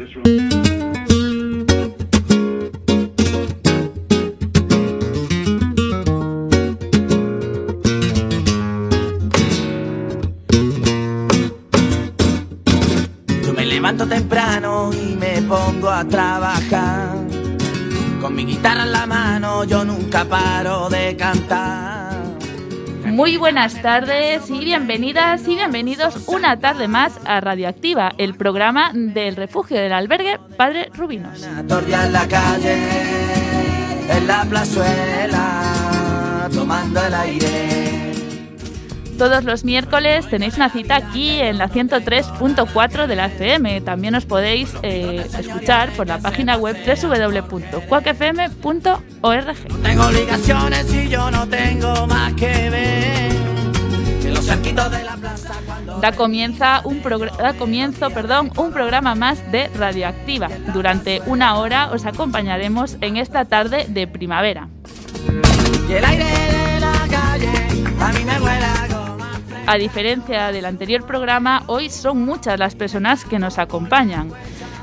[0.00, 0.06] Yo
[13.54, 17.18] me levanto temprano y me pongo a trabajar.
[18.22, 21.99] Con mi guitarra en la mano yo nunca paro de cantar.
[23.20, 29.36] Muy buenas tardes y bienvenidas y bienvenidos una tarde más a Radioactiva, el programa del
[29.36, 31.46] refugio del albergue Padre Rubinos.
[34.08, 37.89] En la plazuela, tomando el aire.
[39.20, 43.82] Todos los miércoles tenéis una cita aquí en la 103.4 de la FM.
[43.82, 49.82] También os podéis eh, escuchar por la página web www.cuacfm.org.
[49.82, 53.30] Tengo obligaciones y yo no tengo más que ver.
[56.00, 60.48] Da, comienza un da comienzo perdón, un programa más de Radioactiva.
[60.72, 64.70] Durante una hora os acompañaremos en esta tarde de primavera.
[65.90, 67.50] Y el aire de la calle
[68.00, 68.38] a mí me
[69.66, 74.30] a diferencia del anterior programa, hoy son muchas las personas que nos acompañan.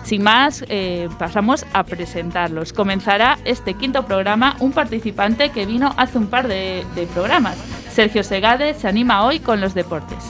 [0.03, 2.71] Sin más, eh, pasamos a presentarlos.
[2.71, 7.57] Comenzará este quinto programa un participante que vino hace un par de, de programas.
[7.91, 10.23] Sergio Segade se anima hoy con los deportes.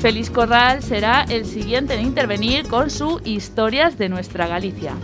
[0.00, 4.94] Félix Corral será el siguiente en intervenir con su Historias de nuestra Galicia.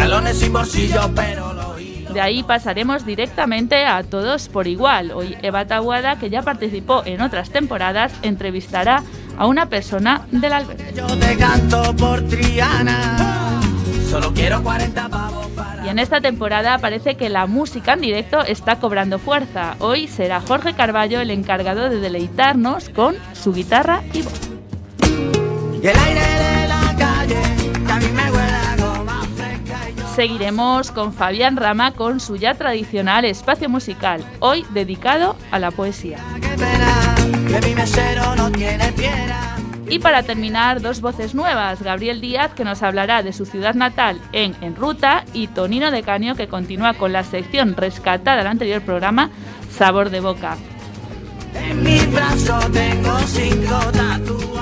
[0.00, 2.06] Pantalones sin bolsillo, pero lo oí.
[2.10, 5.10] De ahí pasaremos directamente a todos por igual.
[5.10, 9.02] Hoy Eva Tabuada, que ya participó en otras temporadas, entrevistará
[9.36, 10.94] a una persona del albergue.
[10.94, 13.60] Yo te canto por Triana.
[14.08, 15.84] Solo quiero 40 pavos para.
[15.84, 19.76] Y en esta temporada parece que la música en directo está cobrando fuerza.
[19.80, 24.40] Hoy será Jorge Carballo el encargado de deleitarnos con su guitarra y voz.
[25.82, 26.59] Y el aire de
[30.14, 36.18] Seguiremos con Fabián Rama con su ya tradicional espacio musical, hoy dedicado a la poesía.
[39.88, 41.82] Y para terminar, dos voces nuevas.
[41.82, 46.02] Gabriel Díaz, que nos hablará de su ciudad natal en En Ruta, y Tonino de
[46.02, 49.30] Caño, que continúa con la sección rescatada del anterior programa,
[49.70, 50.56] Sabor de Boca.
[51.54, 54.59] En mi brazo tengo cinco tatuajes.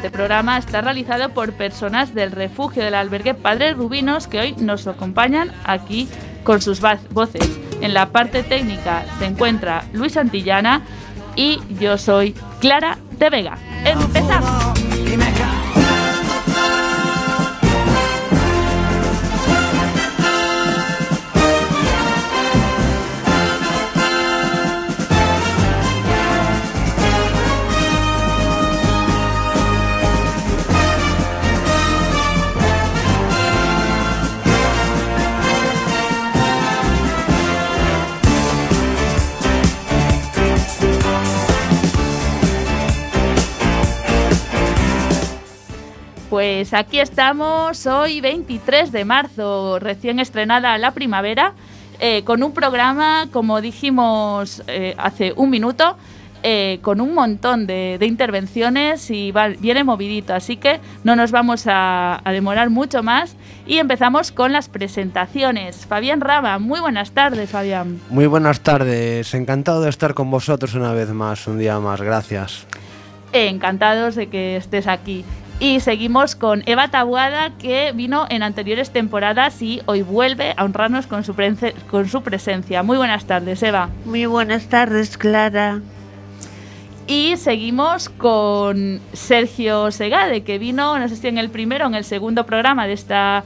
[0.00, 4.86] Este programa está realizado por personas del refugio del albergue Padre Rubinos, que hoy nos
[4.86, 6.08] acompañan aquí
[6.42, 6.80] con sus
[7.10, 7.60] voces.
[7.82, 10.80] En la parte técnica se encuentra Luis Antillana
[11.36, 13.58] y yo soy Clara de Vega.
[13.84, 14.69] ¡Empezamos!
[46.30, 51.54] Pues aquí estamos hoy 23 de marzo, recién estrenada la primavera,
[51.98, 55.96] eh, con un programa, como dijimos eh, hace un minuto,
[56.44, 61.32] eh, con un montón de, de intervenciones y va- viene movidito, así que no nos
[61.32, 63.34] vamos a, a demorar mucho más
[63.66, 65.84] y empezamos con las presentaciones.
[65.84, 68.00] Fabián Rama, muy buenas tardes, Fabián.
[68.08, 72.66] Muy buenas tardes, encantado de estar con vosotros una vez más, un día más, gracias.
[73.32, 75.24] Encantados de que estés aquí.
[75.60, 81.06] Y seguimos con Eva Tabuada, que vino en anteriores temporadas y hoy vuelve a honrarnos
[81.06, 81.34] con su,
[81.90, 82.82] con su presencia.
[82.82, 83.90] Muy buenas tardes, Eva.
[84.06, 85.82] Muy buenas tardes, Clara.
[87.06, 91.94] Y seguimos con Sergio Segade, que vino, no sé si en el primero o en
[91.94, 93.44] el segundo programa de esta,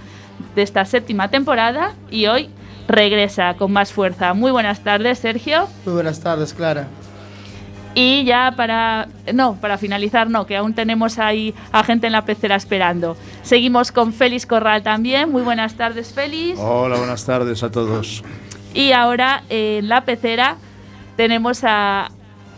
[0.54, 2.48] de esta séptima temporada y hoy
[2.86, 4.34] regresa con más fuerza.
[4.34, 5.66] Muy buenas tardes, Sergio.
[5.84, 6.86] Muy buenas tardes, Clara.
[7.94, 9.08] Y ya para.
[9.32, 13.16] No, para finalizar, no, que aún tenemos ahí a gente en la pecera esperando.
[13.42, 15.30] Seguimos con Félix Corral también.
[15.30, 16.58] Muy buenas tardes, Félix.
[16.58, 18.24] Hola, buenas tardes a todos.
[18.74, 20.56] Y ahora en la pecera
[21.16, 22.10] tenemos a,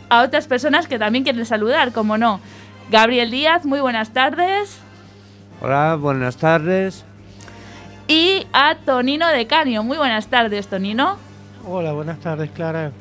[0.09, 2.41] a otras personas que también quieren saludar, como no.
[2.91, 4.79] Gabriel Díaz, muy buenas tardes.
[5.61, 7.05] Hola, buenas tardes.
[8.09, 9.83] Y a Tonino de Canio.
[9.83, 11.17] Muy buenas tardes, Tonino.
[11.67, 12.93] Hola, buenas tardes, Clara.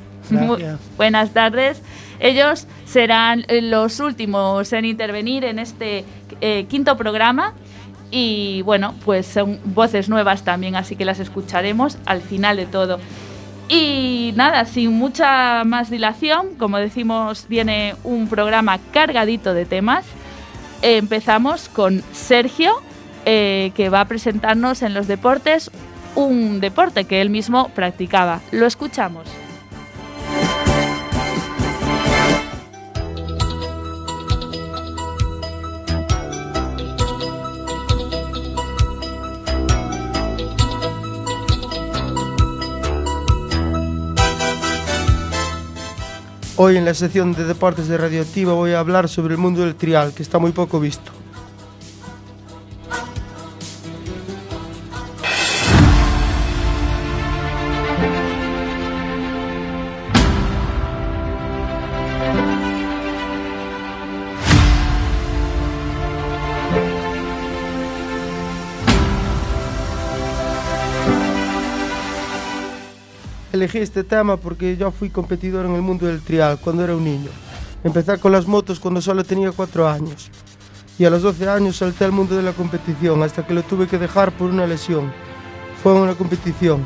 [0.97, 1.81] Buenas tardes.
[2.19, 6.05] Ellos serán eh, los últimos en intervenir en este
[6.41, 7.53] eh, quinto programa.
[8.11, 12.99] Y bueno, pues son voces nuevas también, así que las escucharemos al final de todo.
[13.67, 20.05] Y nada, sin mucha más dilación, como decimos, viene un programa cargadito de temas.
[20.81, 22.73] Empezamos con Sergio,
[23.25, 25.71] eh, que va a presentarnos en los deportes
[26.15, 28.41] un deporte que él mismo practicaba.
[28.51, 29.25] Lo escuchamos.
[46.57, 49.75] Hoy en la sección de deportes de Radioactiva voy a hablar sobre el mundo del
[49.75, 51.11] trial, que está muy poco visto.
[73.75, 77.03] Elegí este tema porque yo fui competidor en el mundo del trial cuando era un
[77.03, 77.29] niño.
[77.83, 80.31] Empecé con las motos cuando solo tenía 4 años.
[80.97, 83.87] Y a los 12 años salté al mundo de la competición hasta que lo tuve
[83.87, 85.11] que dejar por una lesión.
[85.83, 86.85] Fue una competición.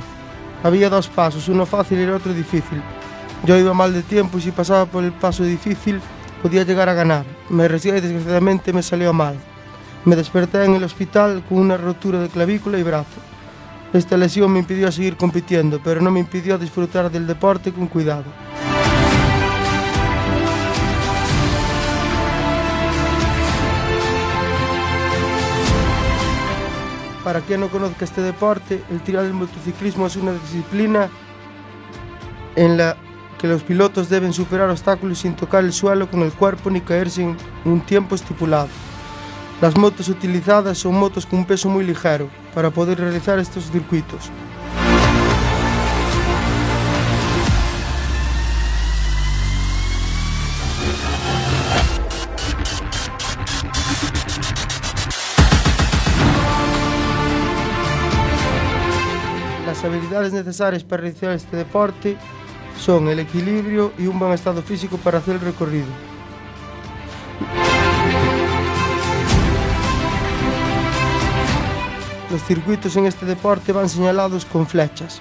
[0.64, 2.82] Había dos pasos, uno fácil y el otro difícil.
[3.46, 6.02] Yo iba mal de tiempo y si pasaba por el paso difícil
[6.42, 7.24] podía llegar a ganar.
[7.50, 9.36] Me arriesgué y desgraciadamente me salió mal.
[10.06, 13.29] Me desperté en el hospital con una rotura de clavícula y brazo.
[13.92, 18.26] Esta lesión me impidió seguir compitiendo, pero no me impidió disfrutar del deporte con cuidado.
[27.24, 31.10] Para quien no conozca este deporte, el trial del motociclismo es una disciplina
[32.56, 32.96] en la
[33.40, 37.24] que los pilotos deben superar obstáculos sin tocar el suelo con el cuerpo ni caerse
[37.24, 38.70] en un tiempo estipulado.
[39.62, 44.30] Las motos utilizadas son motos con un peso muy ligero para poder realizar estos circuitos.
[59.66, 62.18] Las habilidades necesarias para realizar este deporte
[62.78, 65.88] son el equilibrio y un buen estado físico para hacer el recorrido.
[72.32, 75.20] Los circuitos en este deporte van señalados con flechas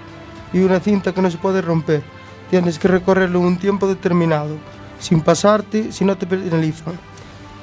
[0.52, 2.02] y una cinta que no se puede romper.
[2.50, 4.56] Tienes que recorrerlo un tiempo determinado,
[5.00, 6.99] sin pasarte si no te penalizan.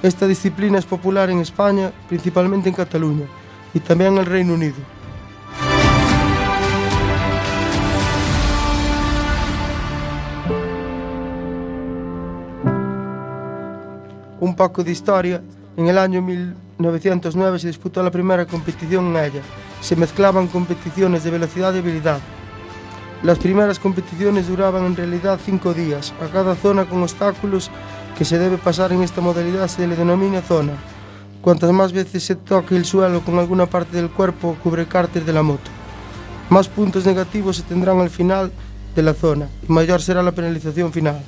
[0.02, 3.26] Esta disciplina es popular en España, principalmente en Cataluña,
[3.74, 4.78] y también en el Reino Unido.
[14.40, 15.42] Un poco de historia.
[15.78, 19.42] En el año 1909 se disputó la primera competición en ella.
[19.82, 22.20] Se mezclaban competiciones de velocidad y habilidad.
[23.24, 26.14] Las primeras competiciones duraban en realidad cinco días.
[26.22, 27.70] A cada zona con obstáculos
[28.18, 30.74] que se debe pasar en esta modalidad se le denomina zona.
[31.42, 35.34] Cuantas más veces se toque el suelo con alguna parte del cuerpo cubre cárter de
[35.34, 35.70] la moto.
[36.50, 38.52] Más puntos negativos se tendrán al final
[38.96, 41.22] de la zona y mayor será la penalización final.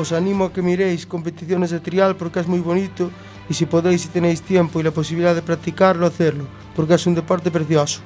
[0.00, 3.12] os animo a que miréis competiciones de trial porque es moi bonito
[3.46, 7.14] e se podéis e tenéis tiempo e la posibilidad de practicarlo, hacerlo, porque es un
[7.14, 8.00] deporte precioso.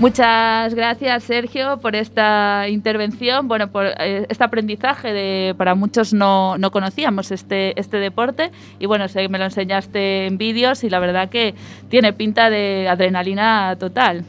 [0.00, 6.58] Muchas gracias, Sergio, por esta intervención, bueno, por eh, este aprendizaje de para muchos no,
[6.58, 10.90] no conocíamos este, este deporte y bueno, sé que me lo enseñaste en vídeos y
[10.90, 11.54] la verdad que
[11.90, 14.24] tiene pinta de adrenalina total.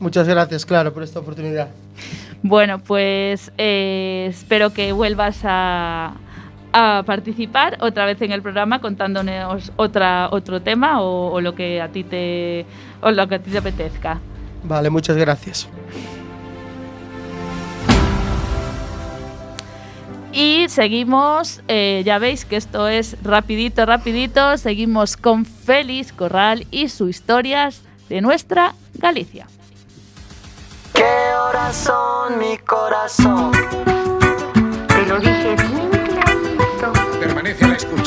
[0.00, 1.68] Muchas gracias, claro, por esta oportunidad.
[2.42, 6.14] Bueno, pues eh, espero que vuelvas a,
[6.72, 11.80] a participar otra vez en el programa contándonos otra, otro tema o, o lo que
[11.80, 12.66] a ti te
[13.00, 14.18] o lo que a ti te apetezca.
[14.64, 15.68] Vale, muchas gracias.
[20.32, 26.88] Y seguimos, eh, ya veis que esto es rapidito, rapidito, seguimos con Félix Corral y
[26.88, 29.46] sus historias de nuestra Galicia.
[30.92, 31.04] ¿Qué
[31.36, 33.52] horas son mi corazón?
[34.88, 36.92] Te lo dije bien clarito.
[37.20, 38.03] Permanece a la escucha.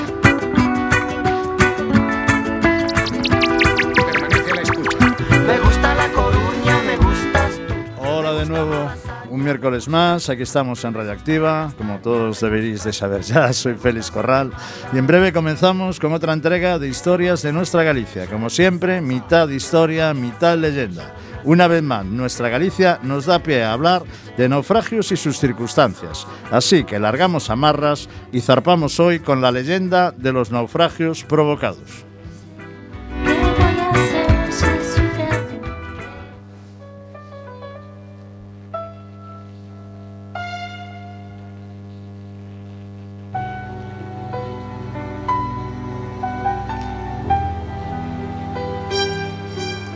[9.48, 14.52] Miércoles más, aquí estamos en Radioactiva, como todos deberéis de saber ya, soy Félix Corral.
[14.92, 19.48] Y en breve comenzamos con otra entrega de historias de nuestra Galicia, como siempre, mitad
[19.48, 21.16] historia, mitad leyenda.
[21.46, 24.04] Una vez más, nuestra Galicia nos da pie a hablar
[24.36, 30.12] de naufragios y sus circunstancias, así que largamos amarras y zarpamos hoy con la leyenda
[30.12, 32.07] de los naufragios provocados.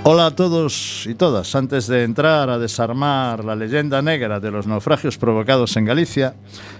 [0.03, 1.53] Hola a todos y todas.
[1.53, 6.33] Antes de entrar a desarmar la leyenda negra de los naufragios provocados en Galicia,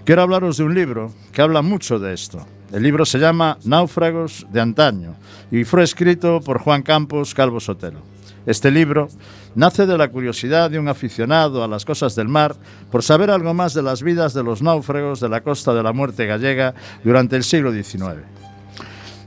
[0.04, 2.44] quiero hablaros de un libro que habla mucho de esto.
[2.74, 5.14] El libro se llama Náufragos de antaño
[5.52, 8.00] y fue escrito por Juan Campos Calvo Sotelo.
[8.48, 9.08] Este libro
[9.54, 12.56] nace de la curiosidad de un aficionado a las cosas del mar
[12.90, 15.94] por saber algo más de las vidas de los náufragos de la costa de la
[15.94, 16.74] muerte gallega
[17.04, 18.41] durante el siglo XIX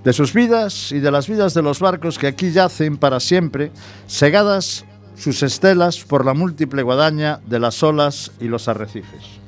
[0.05, 3.73] de sus vidas y de las vidas de los barcos que aquí yacen para siempre,
[4.07, 4.85] segadas
[5.17, 9.45] sus estelas por la múltiple guadaña de las olas y los arrecifes.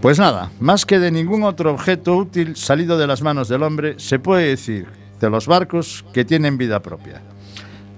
[0.00, 3.96] Pues nada, más que de ningún otro objeto útil salido de las manos del hombre,
[3.98, 4.86] se puede decir
[5.20, 7.20] de los barcos que tienen vida propia.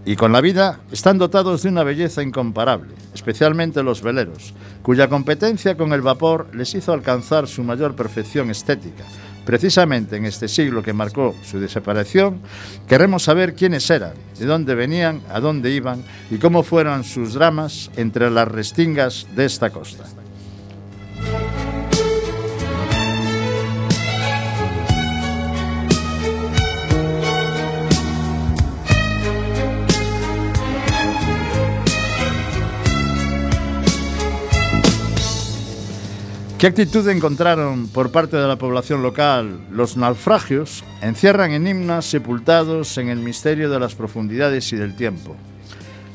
[0.05, 5.77] Y con la vida están dotados de una belleza incomparable, especialmente los veleros, cuya competencia
[5.77, 9.05] con el vapor les hizo alcanzar su mayor perfección estética.
[9.45, 12.41] Precisamente en este siglo que marcó su desaparición,
[12.89, 17.91] queremos saber quiénes eran, de dónde venían, a dónde iban y cómo fueron sus dramas
[17.97, 20.22] entre las restingas de esta costa.
[36.63, 40.85] ¿Qué actitud encontraron por parte de la población local los naufragios?
[41.01, 45.35] Encierran enigmas sepultados en el misterio de las profundidades y del tiempo.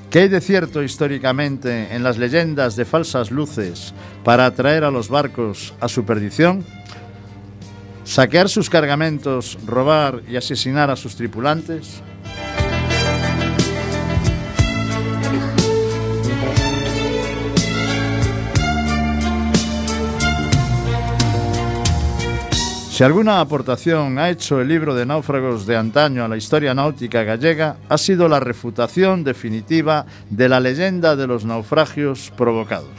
[0.09, 5.09] ¿Qué hay de cierto históricamente en las leyendas de falsas luces para atraer a los
[5.09, 6.63] barcos a su perdición?
[8.05, 12.01] ¿Saquear sus cargamentos, robar y asesinar a sus tripulantes?
[22.97, 27.21] Si alguna aportación ha hecho el libro de náufragos de antaño a la historia náutica
[27.21, 32.89] gallega, ha sido la refutación definitiva de la leyenda de los naufragios provocados.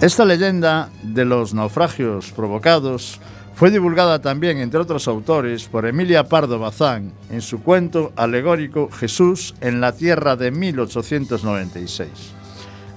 [0.00, 3.20] Esta leyenda de los naufragios provocados
[3.62, 9.54] fue divulgada también, entre otros autores, por Emilia Pardo Bazán en su cuento alegórico Jesús
[9.60, 12.41] en la Tierra de 1896.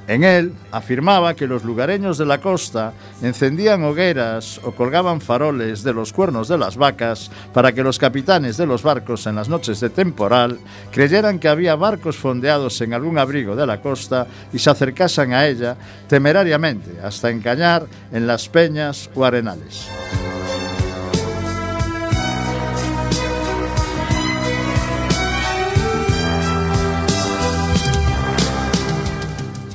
[0.08, 5.94] En él afirmaba que los lugareños de la costa encendían hogueras o colgaban faroles de
[5.94, 9.80] los cuernos de las vacas para que los capitanes de los barcos en las noches
[9.80, 10.60] de temporal
[10.92, 15.48] creyeran que había barcos fondeados en algún abrigo de la costa y se acercasen a
[15.48, 15.76] ella
[16.08, 19.90] temerariamente hasta encañar en las peñas o arenales.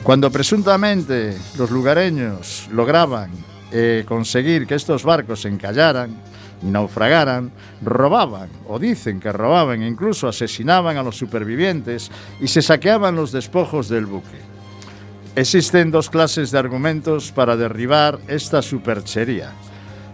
[0.02, 3.30] Cuando presuntamente los lugareños lograban
[3.70, 6.16] eh, conseguir que estos barcos se encallaran
[6.62, 7.52] y naufragaran,
[7.82, 13.88] robaban, o dicen que robaban, incluso asesinaban a los supervivientes y se saqueaban los despojos
[13.88, 14.40] del buque.
[15.36, 19.52] Existen dos clases de argumentos para derribar esta superchería.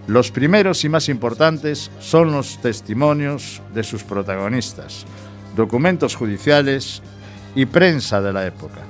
[0.08, 5.06] Los primeros y más importantes son los testimonios de sus protagonistas,
[5.56, 7.02] documentos judiciales
[7.54, 8.82] y prensa de la época.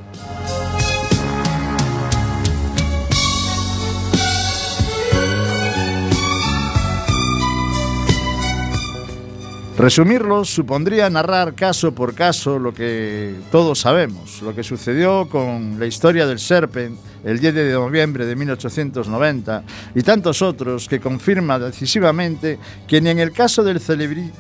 [9.79, 15.85] Resumirlos supondría narrar caso por caso lo que todos sabemos, lo que sucedió con la
[15.85, 19.65] historia del Serpent el 10 de noviembre de 1890
[19.95, 23.79] y tantos otros que confirma decisivamente que ni en el caso del,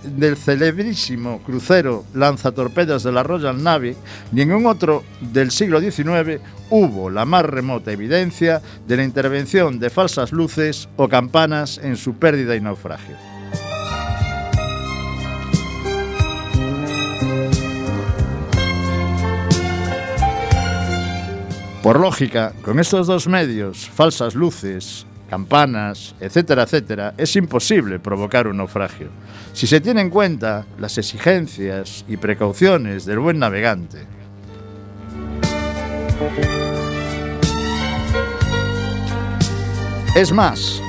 [0.04, 3.94] del celebrísimo crucero lanzatorpedos de la Royal Navy
[4.32, 6.40] ni en un otro del siglo XIX
[6.70, 12.14] hubo la más remota evidencia de la intervención de falsas luces o campanas en su
[12.14, 13.35] pérdida y naufragio.
[21.86, 28.56] Por lógica, con estos dos medios, falsas luces, campanas, etcétera, etcétera, es imposible provocar un
[28.56, 29.06] naufragio,
[29.52, 33.98] si se tiene en cuenta las exigencias y precauciones del buen navegante.
[40.16, 40.82] Es más,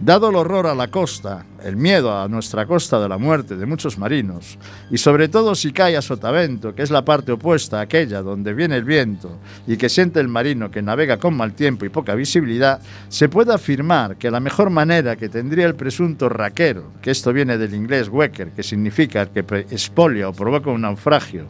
[0.00, 3.64] dado el horror a la costa, el miedo a nuestra costa de la muerte de
[3.64, 4.58] muchos marinos,
[4.90, 8.54] y sobre todo si cae a sotavento, que es la parte opuesta a aquella donde
[8.54, 12.14] viene el viento y que siente el marino que navega con mal tiempo y poca
[12.14, 17.32] visibilidad, se puede afirmar que la mejor manera que tendría el presunto raquero, que esto
[17.32, 21.46] viene del inglés wecker, que significa el que expolia o provoca un naufragio,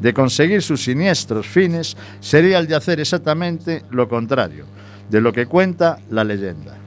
[0.00, 4.66] de conseguir sus siniestros fines, sería el de hacer exactamente lo contrario
[5.10, 6.77] de lo que cuenta la leyenda.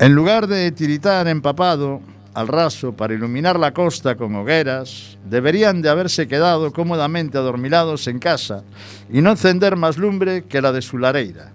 [0.00, 2.00] En lugar de tiritar empapado
[2.32, 8.18] al raso para iluminar la costa con hogueras, deberían de haberse quedado cómodamente adormilados en
[8.18, 8.64] casa
[9.12, 11.52] y no encender más lumbre que la de su lareira.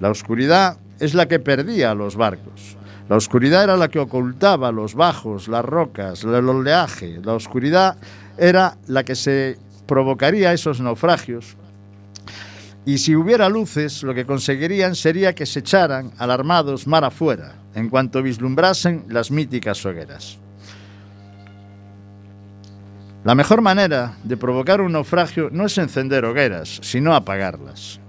[0.00, 2.76] La oscuridad es la que perdía a los barcos.
[3.08, 7.20] La oscuridad era la que ocultaba los bajos, las rocas, el oleaje.
[7.22, 7.98] La oscuridad
[8.36, 11.56] era la que se provocaría esos naufragios.
[12.84, 17.88] Y si hubiera luces, lo que conseguirían sería que se echaran alarmados mar afuera, en
[17.88, 20.38] cuanto vislumbrasen las míticas hogueras.
[23.22, 28.00] La mejor manera de provocar un naufragio no es encender hogueras, sino apagarlas.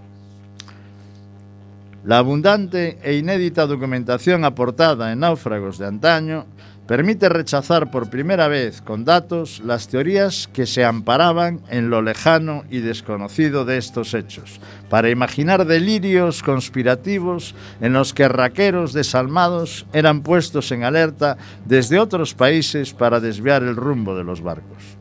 [2.04, 6.46] La abundante e inédita documentación aportada en náufragos de antaño
[6.88, 12.64] permite rechazar por primera vez con datos las teorías que se amparaban en lo lejano
[12.70, 14.60] y desconocido de estos hechos,
[14.90, 22.34] para imaginar delirios conspirativos en los que raqueros desalmados eran puestos en alerta desde otros
[22.34, 25.01] países para desviar el rumbo de los barcos.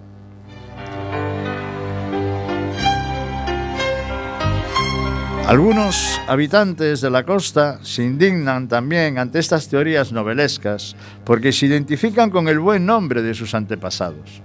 [5.50, 12.30] Algunos habitantes de la costa se indignan también ante estas teorías novelescas porque se identifican
[12.30, 14.42] con el buen nombre de sus antepasados.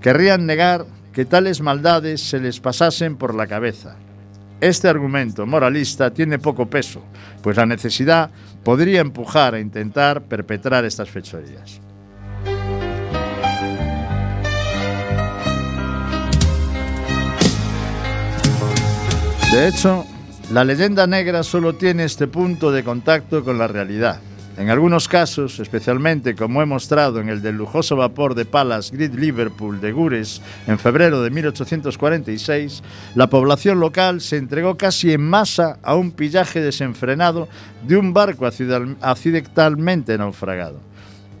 [0.00, 3.96] Querrían negar que tales maldades se les pasasen por la cabeza.
[4.60, 7.02] Este argumento moralista tiene poco peso,
[7.42, 8.30] pues la necesidad
[8.62, 11.80] podría empujar a intentar perpetrar estas fechorías.
[19.50, 20.06] De hecho,
[20.50, 24.20] la leyenda negra solo tiene este punto de contacto con la realidad.
[24.58, 29.14] En algunos casos, especialmente como he mostrado en el del lujoso vapor de palas Great
[29.14, 32.82] Liverpool de Gures en febrero de 1846,
[33.14, 37.48] la población local se entregó casi en masa a un pillaje desenfrenado
[37.86, 40.89] de un barco accidentalmente naufragado.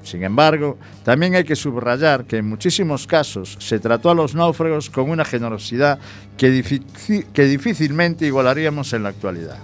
[0.02, 4.90] Sin embargo, también hay que subrayar que en muchísimos casos se trató a los náufragos
[4.90, 5.98] con una generosidad
[6.36, 9.58] que, difícilmente igualaríamos en la actualidad.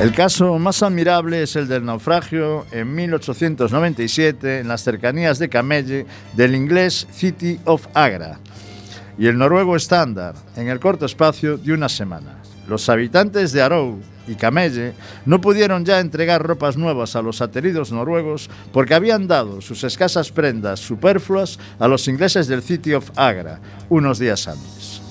[0.00, 6.06] El caso más admirable es el del naufragio en 1897 en las cercanías de Camelle
[6.36, 8.38] del inglés City of Agra
[9.18, 12.36] y el noruego Standard en el corto espacio de una semana.
[12.68, 14.92] Los habitantes de Arou y Camelle
[15.24, 20.30] no pudieron ya entregar ropas nuevas a los ateridos noruegos porque habían dado sus escasas
[20.30, 25.07] prendas superfluas a los ingleses del City of Agra unos días antes.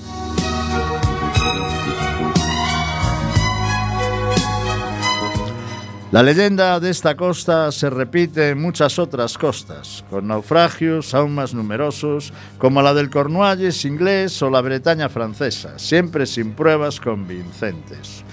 [6.10, 11.52] La leyenda de esta costa se repite en muchas otras costas, con naufragios aún más
[11.52, 18.24] numerosos, como la del Cornualles inglés o la Bretaña francesa, siempre sin pruebas convincentes.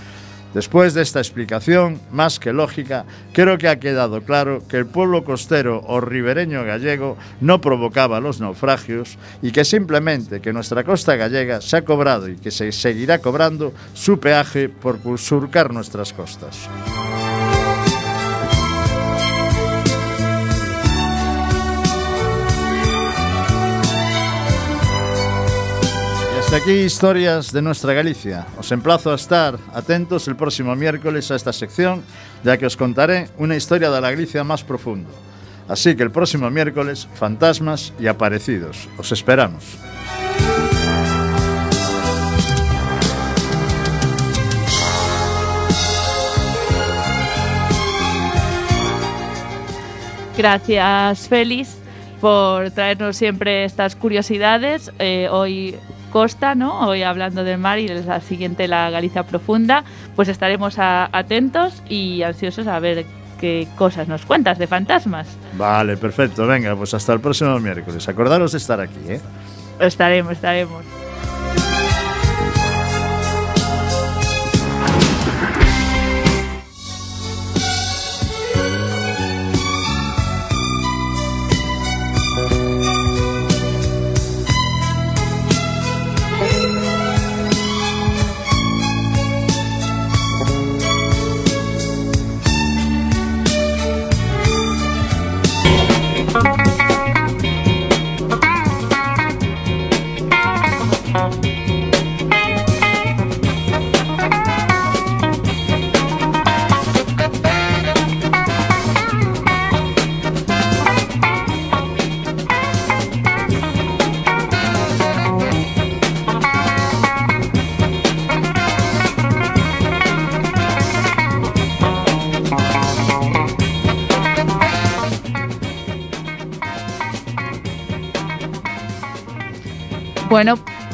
[0.53, 5.25] Después de esta explicación, más que lógica, creo que ha quedado claro que el pueblo
[5.25, 11.59] costero o ribereño gallego no provocaba los naufragios y que simplemente que nuestra costa gallega
[11.59, 16.69] se ha cobrado y que se seguirá cobrando su peaje por surcar nuestras costas.
[26.45, 28.45] Hasta aquí historias de nuestra Galicia.
[28.59, 32.03] Os emplazo a estar atentos el próximo miércoles a esta sección,
[32.43, 35.09] ya que os contaré una historia de la Galicia más profundo.
[35.67, 38.87] Así que el próximo miércoles, fantasmas y aparecidos.
[38.99, 39.63] Os esperamos.
[50.37, 51.77] Gracias, Félix,
[52.21, 54.91] por traernos siempre estas curiosidades.
[54.99, 55.75] Eh, hoy
[56.19, 56.87] Costa, ¿no?
[56.87, 59.83] Hoy hablando del mar y la siguiente la Galicia profunda.
[60.15, 63.05] pues estaremos a- atentos y ansiosos a ver
[63.37, 65.27] qué cosas nos cuentas de fantasmas.
[65.57, 66.47] Vale, perfecto.
[66.47, 68.07] Venga, pues hasta el próximo miércoles.
[68.07, 69.19] Acordaros de estar aquí, ¿eh?
[69.81, 70.85] Estaremos, estaremos.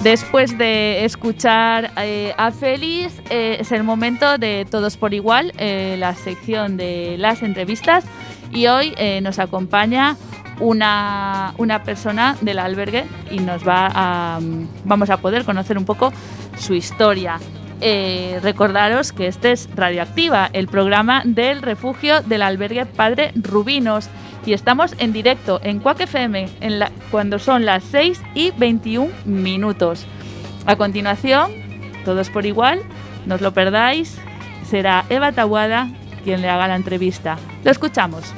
[0.04, 5.96] Después de escuchar eh, a Félix, eh, es el momento de Todos por Igual, eh,
[5.98, 8.06] la sección de las entrevistas.
[8.52, 10.18] Y hoy nos acompaña
[10.60, 16.12] una, una persona del albergue y nos va mm, vamos a poder conocer un poco
[16.58, 17.40] su historia.
[17.80, 24.10] Recordaros que este es Radioactiva, el programa del refugio del albergue Padre Rubinos.
[24.46, 26.48] Y estamos en directo en Quack FM
[27.12, 30.06] cuando son las 6 y 21 minutos.
[30.66, 31.52] A continuación,
[32.06, 32.82] todos por igual,
[33.26, 34.18] no os lo perdáis,
[34.64, 35.90] será Eva Tabuada
[36.24, 37.38] quien le haga la entrevista.
[37.64, 38.34] Lo escuchamos.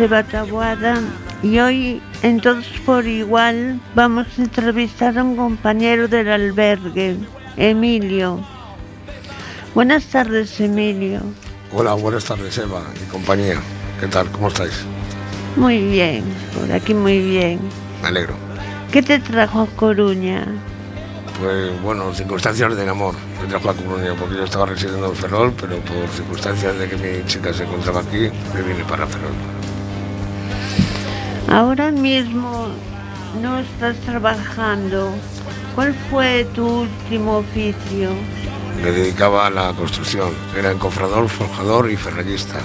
[0.00, 0.98] Eva Taboada
[1.42, 7.16] y hoy en Todos por Igual vamos a entrevistar a un compañero del albergue,
[7.58, 8.40] Emilio.
[9.74, 11.20] Buenas tardes, Emilio.
[11.72, 13.60] Hola, buenas tardes Eva y compañía.
[14.00, 14.30] ¿Qué tal?
[14.30, 14.72] ¿Cómo estáis?
[15.56, 16.24] Muy bien,
[16.58, 17.60] por aquí muy bien.
[18.00, 18.34] Me alegro.
[18.90, 20.46] ¿Qué te trajo a Coruña?
[21.38, 23.14] Pues bueno, circunstancias del amor.
[23.42, 26.96] Me trajo a Coruña porque yo estaba residiendo en Ferrol, pero por circunstancias de que
[26.96, 29.59] mi chica se encontraba aquí, me vine para Ferrol.
[31.50, 32.68] Ahora mismo
[33.42, 35.12] no estás trabajando.
[35.74, 38.10] ¿Cuál fue tu último oficio?
[38.80, 40.32] Me dedicaba a la construcción.
[40.56, 42.60] Era encofrador, forjador y ferrallista.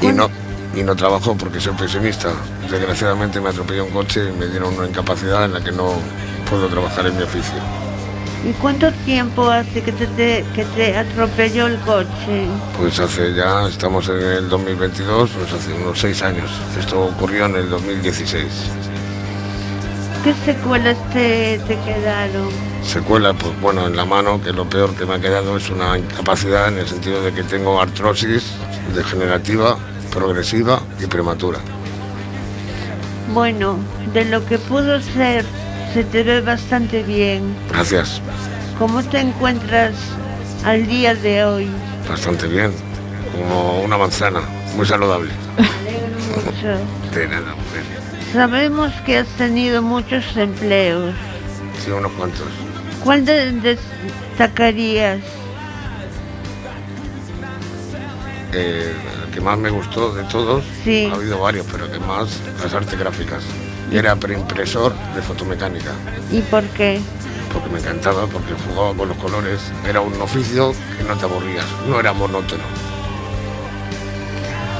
[0.00, 0.30] Y no,
[0.76, 2.30] y no trabajo porque soy pensionista.
[2.70, 5.94] Desgraciadamente me atropelló un coche y me dieron una incapacidad en la que no
[6.48, 7.85] puedo trabajar en mi oficio.
[8.48, 12.46] ¿Y cuánto tiempo hace que te, te- que te atropelló el coche?
[12.78, 16.50] Pues hace ya, estamos en el 2022, pues hace unos seis años.
[16.78, 18.44] Esto ocurrió en el 2016.
[20.22, 22.48] ¿Qué secuelas te, te quedaron?
[22.84, 25.98] Secuela, pues bueno, en la mano, que lo peor que me ha quedado es una
[25.98, 28.52] incapacidad en el sentido de que tengo artrosis
[28.94, 29.76] degenerativa,
[30.12, 31.58] progresiva y prematura.
[33.34, 33.76] Bueno,
[34.12, 35.44] de lo que pudo ser,
[35.96, 37.56] se te ve bastante bien.
[37.70, 38.20] Gracias,
[38.78, 39.94] ¿Cómo te encuentras
[40.62, 41.68] al día de hoy?
[42.06, 42.70] bastante bien.
[43.32, 44.40] Como una manzana,
[44.76, 45.30] muy saludable.
[45.56, 46.78] Mucho.
[47.18, 47.82] De nada, mujer.
[48.34, 51.14] Sabemos que has tenido muchos empleos.
[51.82, 52.46] Sí, unos cuantos.
[53.02, 55.20] ¿Cuál de- destacarías?
[58.52, 58.92] Eh,
[59.24, 61.08] el que más me gustó de todos, Sí.
[61.10, 63.42] ha habido varios, pero el que más, las artes gráficas.
[63.90, 65.92] Y era preimpresor de fotomecánica.
[66.30, 67.00] ¿Y por qué?
[67.56, 69.72] porque me encantaba, porque jugaba con los colores.
[69.88, 72.64] Era un oficio que no te aburrías, no era monótono.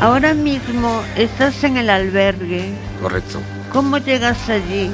[0.00, 2.74] Ahora mismo estás en el albergue.
[3.00, 3.40] Correcto.
[3.72, 4.90] ¿Cómo llegas allí?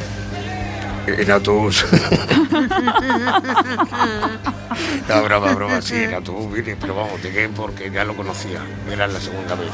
[1.08, 1.84] En autobús.
[5.08, 8.60] no, broma, broma, sí, en autobús vine, pero vamos, llegué porque ya lo conocía.
[8.88, 9.72] Era la segunda vez.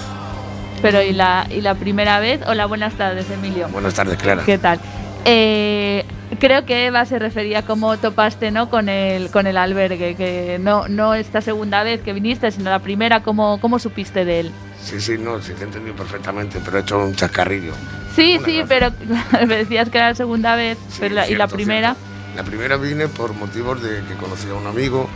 [0.81, 2.41] Pero ¿y la, ¿y la primera vez?
[2.47, 3.69] Hola, buenas tardes, Emilio.
[3.69, 4.43] Buenas tardes, Clara.
[4.45, 4.79] ¿Qué tal?
[5.25, 6.05] Eh,
[6.39, 8.71] creo que Eva se refería a cómo topaste ¿no?
[8.71, 12.79] con, el, con el albergue, que no, no esta segunda vez que viniste, sino la
[12.79, 14.53] primera, ¿cómo, cómo supiste de él?
[14.83, 17.73] Sí, sí, no, sí, te he entendido perfectamente, pero he hecho un chascarrillo.
[18.15, 18.93] Sí, Una sí, gracia.
[19.33, 21.95] pero me decías que era la segunda vez, Sí, pero la- y la primera.
[21.97, 22.37] cierto.
[22.37, 25.09] La primera vine por motivos de que conocí a un amigo,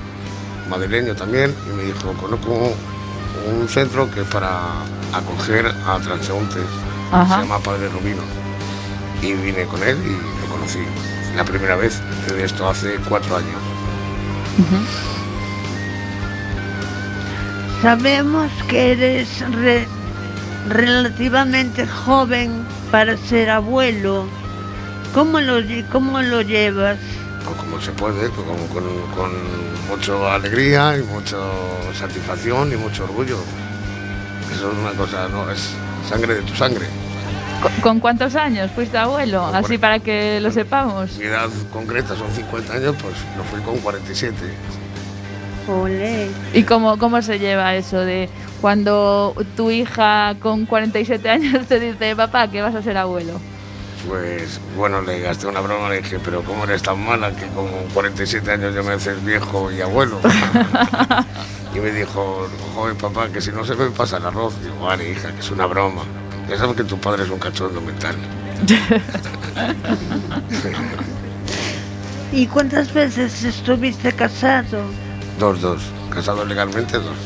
[0.68, 2.75] madrileño también, y me dijo, conozco
[3.51, 4.61] un, centro que es para
[5.12, 6.62] acoger a transeúntes,
[7.12, 7.37] Ajá.
[7.37, 8.23] se llama Padre Rubino.
[9.23, 10.81] Y vine con él y lo conocí.
[11.37, 13.61] La primera vez, de esto hace cuatro años.
[17.81, 19.88] Sabemos que eres re-
[20.68, 24.27] relativamente joven para ser abuelo.
[25.14, 25.57] ¿Cómo lo,
[25.90, 26.99] cómo lo llevas?
[27.44, 28.85] Pues como se puede, pues con, con,
[29.16, 29.31] con
[29.88, 31.37] mucha alegría y mucha
[31.94, 33.38] satisfacción y mucho orgullo.
[34.52, 35.74] Eso es una cosa, no, es
[36.09, 36.87] sangre de tu sangre.
[37.83, 39.44] ¿Con, cuántos años fuiste abuelo?
[39.44, 41.16] Con Así para que lo sepamos.
[41.18, 44.37] Mi edad concreta son 50 años, pues lo fui con 47.
[45.68, 46.28] Olé.
[46.52, 48.28] ¿Y cómo, cómo se lleva eso de
[48.61, 53.40] cuando tu hija con 47 años te dice, papá, que vas a ser abuelo?
[54.09, 57.69] Pues bueno, le gasté una broma, le dije, pero ¿cómo eres tan mala que con
[57.95, 60.19] 47 años ya me haces viejo y abuelo?
[61.75, 64.55] y me dijo, joder papá, que si no se me pasa el arroz.
[64.62, 66.03] Digo, vale hija, que es una broma.
[66.49, 68.17] Ya sabes que tu padre es un cachondo mental.
[72.33, 74.85] ¿Y cuántas veces estuviste casado?
[75.38, 75.83] Dos, dos.
[76.11, 77.17] Casado legalmente, dos.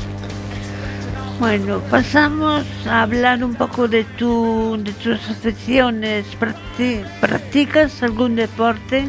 [1.38, 6.24] Bueno, pasamos a hablar un poco de, tu, de tus aficiones.
[6.40, 9.08] Practi- ¿Practicas algún deporte?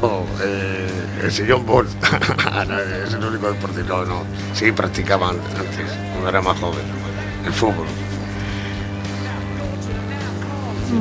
[0.00, 0.86] No, eh,
[1.24, 1.66] el sillón.
[1.66, 1.80] No,
[3.04, 3.82] es el único deporte.
[3.82, 4.22] No, no.
[4.54, 6.84] Sí, practicaba an- antes, cuando era más joven.
[7.44, 7.86] El fútbol.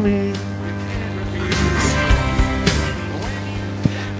[0.01, 0.33] Muy-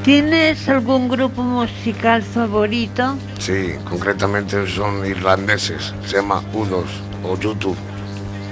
[0.09, 3.15] ¿Tienes algún grupo musical favorito?
[3.37, 5.93] Sí, concretamente son irlandeses.
[6.03, 6.83] Se llama U2
[7.23, 7.77] o YouTube.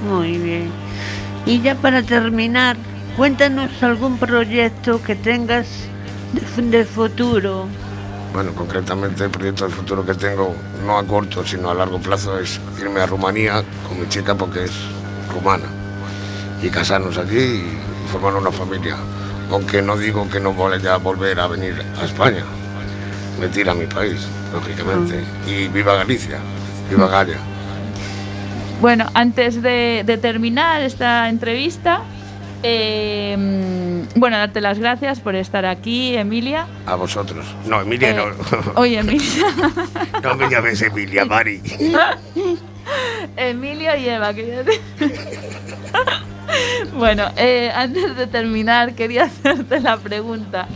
[0.07, 0.69] Muy bien.
[1.47, 2.77] Y ya para terminar,
[3.15, 5.65] cuéntanos algún proyecto que tengas
[6.31, 7.65] de, de futuro.
[8.33, 12.37] Bueno, concretamente el proyecto de futuro que tengo, no a corto, sino a largo plazo,
[12.39, 14.73] es irme a Rumanía con mi chica porque es
[15.33, 15.65] rumana.
[16.61, 18.95] Y casarnos allí y formar una familia.
[19.51, 22.43] Aunque no digo que no vaya a volver a venir a España.
[23.39, 25.23] Me tira a mi país, lógicamente.
[25.47, 26.39] Y viva Galicia,
[26.89, 27.37] viva Galia.
[28.81, 32.01] Bueno, antes de, de terminar esta entrevista,
[32.63, 36.67] eh, mm, bueno, darte las gracias por estar aquí, Emilia.
[36.85, 37.45] A vosotros.
[37.65, 38.25] No, Emilia Eh, no.
[38.75, 39.45] Oye, Emilia.
[40.23, 41.61] no me llames Emilia, Mari.
[43.37, 44.81] Emilio y Eva, quería decir.
[46.95, 50.67] bueno, eh, antes de terminar, quería hacerte la pregunta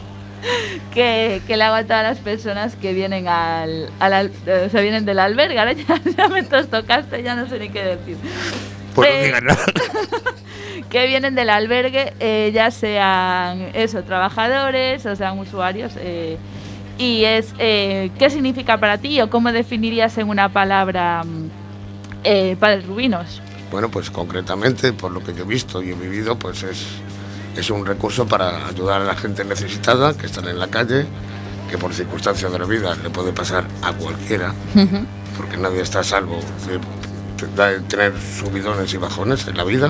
[0.94, 4.32] que, que le hago a todas las personas que vienen al, al al-
[4.66, 5.60] o sea, vienen del albergue.
[5.60, 8.18] Ahora ya, ya me tocaste, ya no sé ni qué decir.
[8.96, 9.64] Pues no Eh, digas nada.
[10.90, 15.94] que vienen del albergue, eh, ya sean eso, trabajadores o sean usuarios.
[15.98, 16.38] eh,
[16.98, 21.50] y es, eh, ¿qué significa para ti o cómo definirías en una palabra mm,
[22.26, 23.42] eh, Padres Rubinos?
[23.72, 26.86] Bueno, pues concretamente, por lo que yo he visto y he vivido, pues es,
[27.56, 31.06] es un recurso para ayudar a la gente necesitada que están en la calle,
[31.70, 34.54] que por circunstancias de la vida le puede pasar a cualquiera,
[35.38, 39.90] porque nadie está a salvo de, tener subidones y bajones en la vida,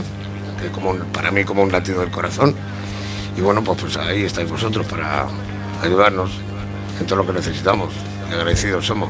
[0.62, 2.56] que como para mí como un latido del corazón.
[3.36, 5.28] Y bueno, pues, pues ahí estáis vosotros para
[5.82, 6.30] ayudarnos
[7.00, 7.92] en todo lo que necesitamos.
[8.30, 9.10] Y agradecidos somos.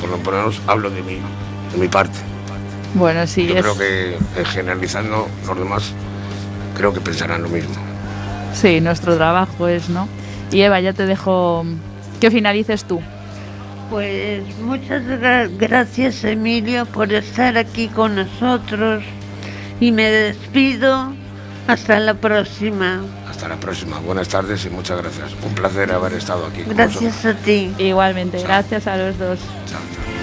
[0.00, 1.20] Por no ponernos, hablo de mí,
[1.72, 2.29] de mi parte.
[2.94, 5.92] Bueno, sí, Yo es, creo que eh, generalizando los demás,
[6.76, 7.74] creo que pensarán lo mismo.
[8.54, 10.08] sí, nuestro trabajo es, ¿no?
[10.50, 11.64] Y Eva, ya te dejo
[12.20, 13.00] que finalices tú.
[13.90, 19.02] Pues muchas gra- gracias Emilio por estar aquí con nosotros
[19.80, 21.12] y me despido
[21.66, 23.00] hasta la próxima.
[23.28, 23.98] Hasta la próxima.
[24.00, 25.30] Buenas tardes y muchas gracias.
[25.44, 26.62] Un placer haber estado aquí.
[26.62, 27.72] con Gracias a ti.
[27.78, 29.38] Igualmente, gracias a los dos.
[29.66, 30.19] Chao, chao.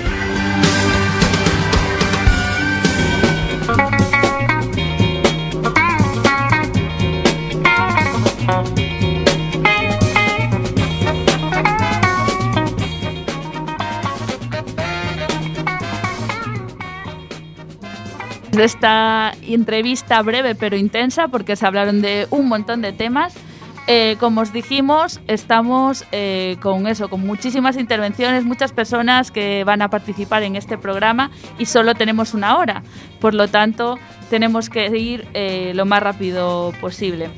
[18.57, 23.35] De esta entrevista breve pero intensa porque se hablaron de un montón de temas.
[23.85, 29.81] Eh, como os dijimos, estamos eh, con eso, con muchísimas intervenciones, muchas personas que van
[29.83, 32.81] a participar en este programa y solo tenemos una hora.
[33.21, 33.99] Por lo tanto,
[34.31, 37.29] tenemos que ir eh, lo más rápido posible.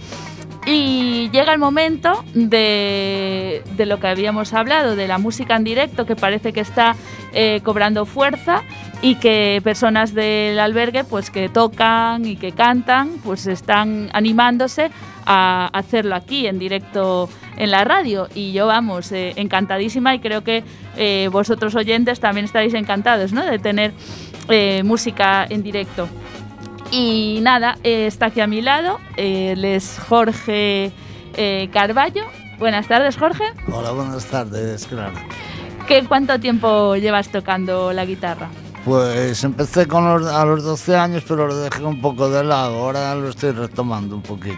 [0.65, 6.05] Y llega el momento de, de lo que habíamos hablado, de la música en directo,
[6.05, 6.95] que parece que está
[7.33, 8.63] eh, cobrando fuerza
[9.01, 14.91] y que personas del albergue, pues que tocan y que cantan, pues están animándose
[15.25, 18.27] a hacerlo aquí en directo en la radio.
[18.35, 20.63] Y yo, vamos, eh, encantadísima y creo que
[20.97, 23.45] eh, vosotros oyentes también estaréis encantados ¿no?
[23.45, 23.93] de tener
[24.49, 26.09] eh, música en directo.
[26.91, 30.91] Y nada, está aquí a mi lado, él es Jorge
[31.71, 32.23] Carballo.
[32.57, 33.43] Buenas tardes, Jorge.
[33.71, 35.13] Hola, buenas tardes, claro.
[35.87, 38.49] ¿Qué, ¿Cuánto tiempo llevas tocando la guitarra?
[38.85, 42.75] Pues empecé con los- a los 12 años, pero lo dejé un poco de lado.
[42.79, 44.57] Ahora lo estoy retomando un poquito.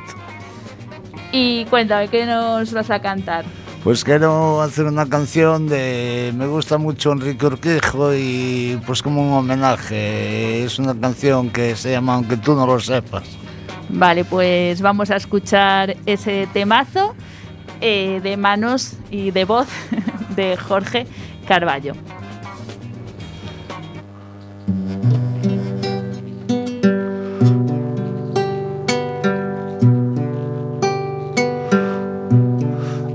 [1.31, 3.45] Y cuéntame, ¿qué nos vas a cantar?
[3.83, 6.31] Pues quiero hacer una canción de...
[6.35, 10.63] Me gusta mucho Enrique Urquijo y pues como un homenaje.
[10.63, 13.23] Es una canción que se llama Aunque tú no lo sepas.
[13.89, 17.15] Vale, pues vamos a escuchar ese temazo
[17.81, 19.67] eh, de manos y de voz
[20.35, 21.07] de Jorge
[21.47, 21.93] Carballo.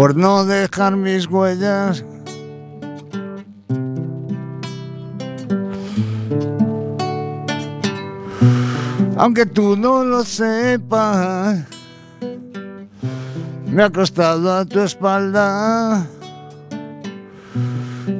[0.00, 2.02] por no dejar mis huellas.
[9.18, 11.66] Aunque tú no lo sepas,
[13.66, 16.06] me ha acostado a tu espalda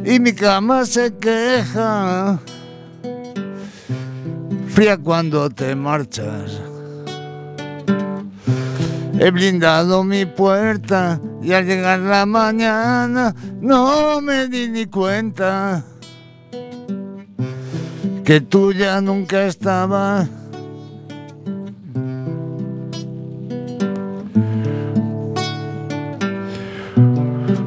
[0.04, 2.38] y mi cama se queja,
[4.68, 6.60] fría cuando te marchas.
[9.18, 15.84] He blindado mi puerta y al llegar la mañana no me di ni cuenta
[18.24, 20.28] que tú ya nunca estabas.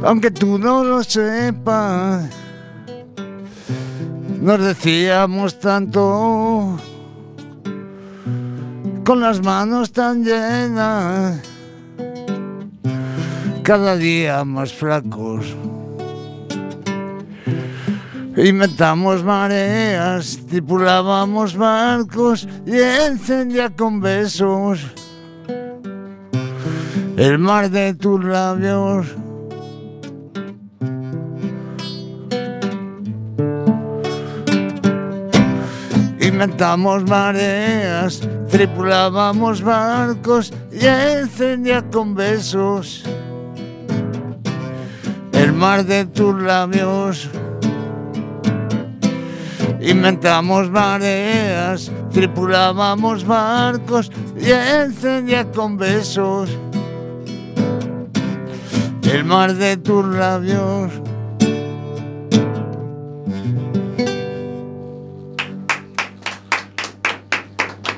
[0.06, 2.30] Aunque tú no lo sepas,
[4.42, 6.78] nos decíamos tanto
[9.06, 11.40] con las manos tan llenas,
[13.64, 15.56] cada día más flacos.
[18.36, 24.82] Inventamos mareas, tripulábamos barcos y encendía con besos
[27.16, 29.08] el mar de tus labios.
[36.20, 43.06] Inventamos mareas, tripulábamos barcos y encendía con besos
[45.64, 47.30] mar de tus labios.
[49.80, 56.50] Inventamos mareas, tripulábamos barcos y encendía con besos
[59.04, 60.92] el mar de tus labios.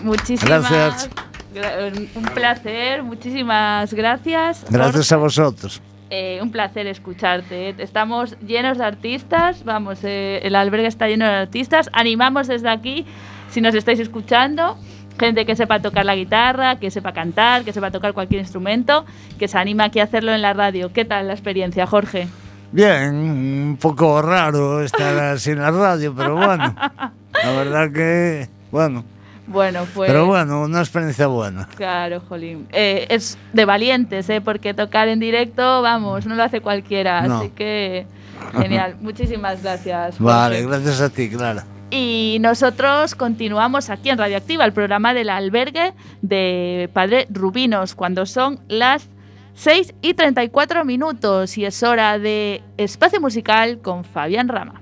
[0.04, 1.10] Muchísimas Gracias.
[1.54, 4.66] gra- Un placer, muchísimas gracias.
[4.70, 5.82] Gracias a vosotros.
[6.18, 7.72] Eh, un placer escucharte.
[7.72, 7.76] ¿eh?
[7.78, 11.90] Estamos llenos de artistas, vamos, eh, el albergue está lleno de artistas.
[11.92, 13.06] Animamos desde aquí,
[13.50, 14.78] si nos estáis escuchando,
[15.20, 19.04] gente que sepa tocar la guitarra, que sepa cantar, que sepa tocar cualquier instrumento,
[19.38, 20.94] que se anima aquí a hacerlo en la radio.
[20.94, 22.30] ¿Qué tal la experiencia, Jorge?
[22.72, 29.04] Bien, un poco raro estar así en la radio, pero bueno, la verdad que, bueno,
[29.48, 30.10] Bueno, pues...
[30.10, 31.68] pero bueno, una experiencia buena.
[31.76, 32.68] Claro, Jolín.
[32.72, 34.42] Eh, es de valientes, ¿eh?
[34.42, 37.22] porque tocar en directo, vamos, no lo hace cualquiera.
[37.28, 37.40] No.
[37.40, 38.08] Así que,
[38.54, 38.96] genial.
[39.02, 40.18] Muchísimas gracias.
[40.18, 40.24] Jorge.
[40.24, 41.66] Vale, gracias a ti, Clara.
[41.92, 48.60] Y nosotros continuamos aquí en Radioactiva, el programa del albergue de Padre Rubinos, cuando son
[48.68, 49.08] las
[49.54, 54.82] 6 y 34 minutos y es hora de espacio musical con Fabián Rama.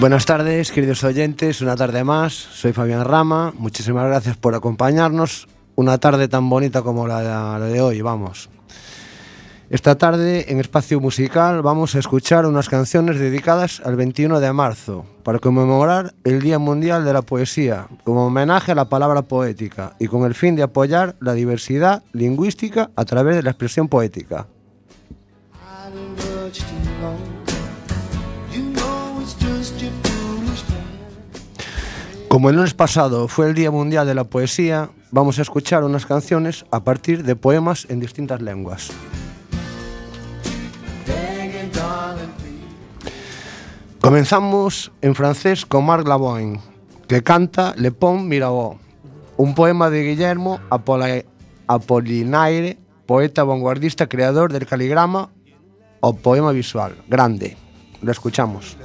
[0.00, 2.32] Buenas tardes, queridos oyentes, una tarde más.
[2.32, 3.52] Soy Fabián Rama.
[3.58, 5.48] Muchísimas gracias por acompañarnos.
[5.74, 8.48] Una tarde tan bonita como la, de hoy, vamos.
[9.70, 15.04] Esta tarde en Espacio Musical vamos a escuchar unas canciones dedicadas al 21 de marzo
[15.24, 20.06] para conmemorar el Día Mundial de la Poesía, como homenaje a la palabra poética y
[20.06, 24.46] con el fin de apoyar la diversidad lingüística a través de la expresión poética.
[32.28, 36.04] Como el lunes pasado fue el Día Mundial de la Poesía, vamos a escuchar unas
[36.04, 38.90] canciones a partir de poemas en distintas lenguas.
[44.00, 46.60] Comenzamos en francés con Marc Lavoine,
[47.08, 48.78] que canta Le Pont Mirabeau,
[49.38, 50.60] un poema de Guillermo
[51.66, 55.30] Apollinaire, poeta vanguardista creador del caligrama
[56.00, 56.94] o poema visual.
[57.08, 57.56] Grande.
[58.02, 58.76] Lo escuchamos.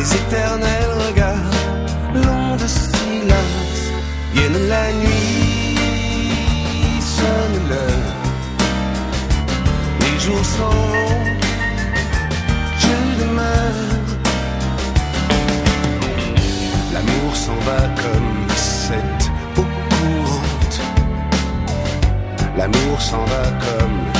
[0.00, 1.56] Les éternels regards
[2.14, 3.82] longs de silence.
[4.32, 5.76] Vienne la nuit,
[7.00, 8.14] sonne l'heure.
[10.00, 11.26] Les jours sont longs,
[12.84, 13.88] je demeure.
[16.94, 19.24] L'amour s'en va comme cette
[19.58, 20.80] eau courante.
[22.56, 24.19] L'amour s'en va comme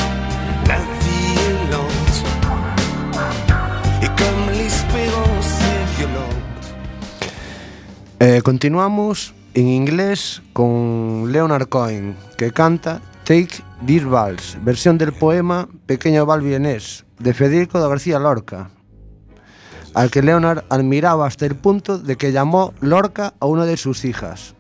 [8.23, 15.71] Eh, continuamos en inglés con Leonard Cohen, que canta Take This Vals, versión del poema
[15.87, 18.68] Pequeño Val vienés, de Federico de García Lorca,
[19.95, 24.05] al que Leonard admiraba hasta el punto de que llamó Lorca a una de sus
[24.05, 24.55] hijas.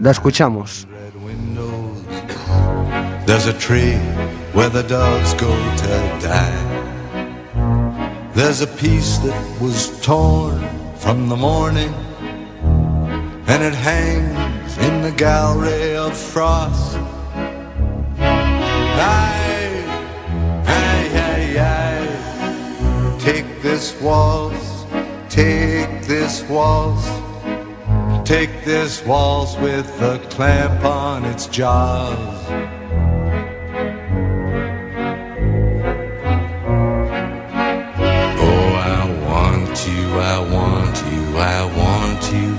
[0.00, 0.86] La escuchamos.
[3.26, 3.98] There's a tree
[4.54, 6.54] where the dogs go to die.
[8.36, 11.92] There's a piece that was torn from the morning,
[13.46, 16.96] and it hangs in the gallery of frost.
[18.16, 19.84] Aye,
[20.66, 23.16] aye, aye, aye.
[23.20, 24.86] Take this waltz,
[25.28, 27.06] take this waltz,
[28.26, 32.73] take this waltz with a clamp on its jaws.
[41.36, 42.54] I want you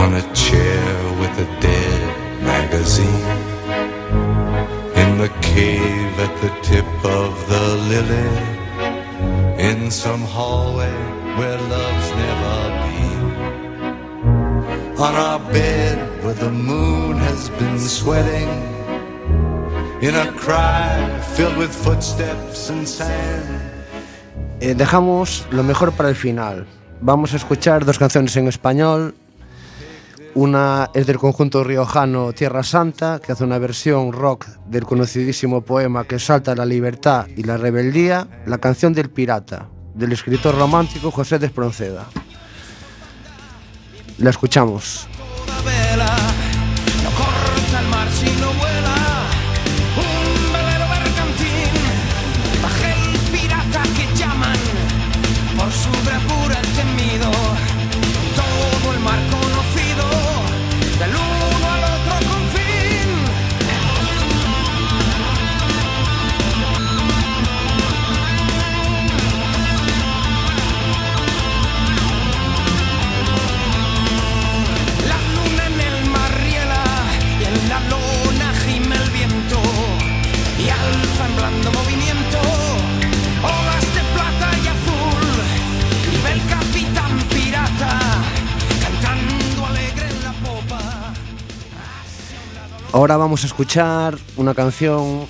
[0.00, 0.86] on a chair
[1.20, 2.00] with a dead
[2.42, 3.26] magazine.
[5.02, 8.32] In the cave at the tip of the lily.
[9.58, 10.92] In some hallway
[11.36, 13.24] where love's never been.
[14.98, 18.48] On our bed where the moon has been sweating.
[20.00, 23.60] In a cry filled with footsteps and sand.
[24.60, 26.66] Eh, dejamos lo mejor para el final.
[27.00, 29.14] Vamos a escuchar dos canciones en español.
[30.34, 36.04] Una es del conjunto riojano Tierra Santa, que hace una versión rock del conocidísimo poema
[36.04, 41.38] que salta la libertad y la rebeldía, La canción del pirata, del escritor romántico José
[41.38, 42.06] de Espronceda.
[44.18, 45.06] La escuchamos.
[47.02, 48.95] no corta el mar si no vuela
[92.96, 95.26] Ahora vamos a escuchar una canción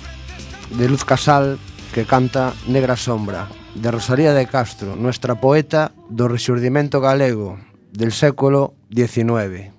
[0.69, 1.59] de Luz Casal
[1.93, 7.59] que canta Negra Sombra, de Rosalía de Castro, nuestra poeta do rexurdimento galego
[7.91, 9.75] del século XIX.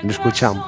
[0.00, 0.64] Lo escuchamos.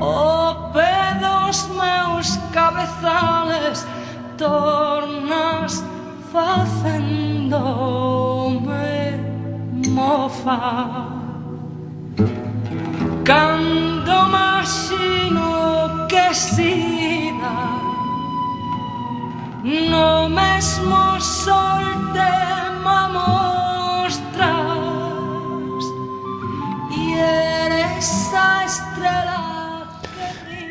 [0.00, 3.84] oh, pedos meus cabezales
[4.40, 5.84] tornas
[6.32, 7.76] facendome
[9.88, 10.28] No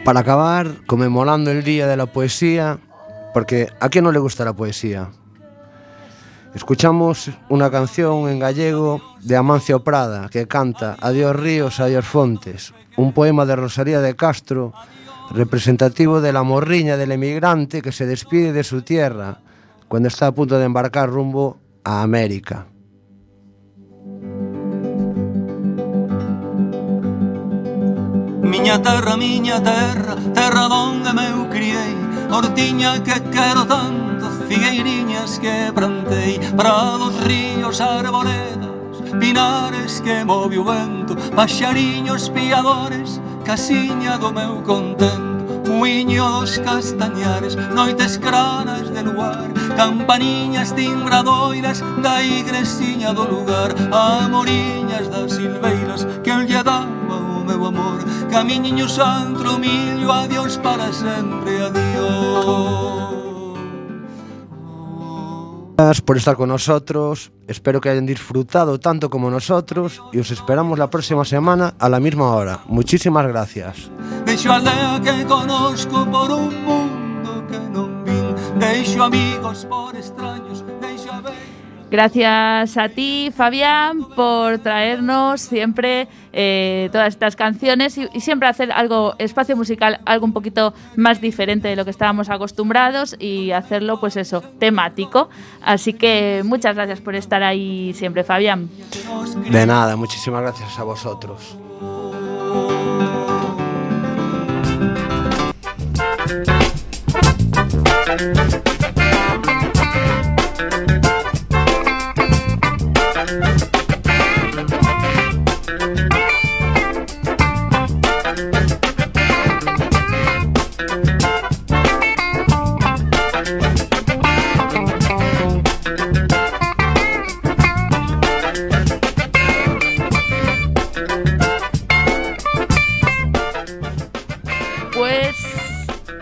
[0.03, 2.77] Para acabar, conmemorando el Día de la Poesía,
[3.33, 5.09] porque ¿a quién no le gusta la poesía?
[6.55, 13.11] Escuchamos unha canción en gallego de Amancio Prada que canta Adiós ríos, adiós fontes, un
[13.11, 14.71] poema de Rosalía de Castro
[15.35, 19.43] representativo de la morriña del emigrante que se despide de su tierra
[19.91, 22.71] cuando está a punto de embarcar rumbo a América.
[28.47, 31.99] Miña terra, miña terra, terra donde meu criei,
[32.31, 34.14] hortiña que quero tanto
[34.47, 44.31] figueiriñas que plantei Prados, ríos, arboredas, pinares que move o vento Paxariños piadores, casiña do
[44.31, 45.35] meu contento
[45.67, 55.33] Muiño dos castañares, noites cranas de luar Campaniñas timbradoiras da igresiña do lugar Amoriñas das
[55.33, 57.99] silveiras que el lle daba o meu amor
[58.31, 63.14] Camiñiño santro, millo, adiós para sempre, adiós.
[65.77, 70.79] Gracias por estar con nosotros, espero que hayan disfrutado tanto como nosotros y os esperamos
[70.79, 72.61] la próxima semana a la misma hora.
[72.67, 73.91] Muchísimas gracias.
[79.69, 80.64] Por extraños,
[81.95, 88.69] Gracias a ti, Fabián, por traernos siempre eh, todas estas canciones y, y siempre hacer
[88.73, 94.01] algo, espacio musical, algo un poquito más diferente de lo que estábamos acostumbrados y hacerlo,
[94.01, 95.29] pues eso, temático.
[95.63, 98.69] Así que muchas gracias por estar ahí siempre, Fabián.
[99.49, 101.55] De nada, muchísimas gracias a vosotros.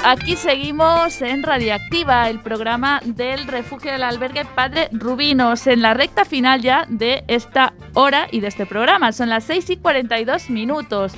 [0.04, 6.26] Aquí seguimos en Radiactiva, el programa del refugio del albergue Padre Rubinos, en la recta
[6.26, 9.12] final ya de esta hora y de este programa.
[9.12, 11.14] Son las 6 y 42 minutos.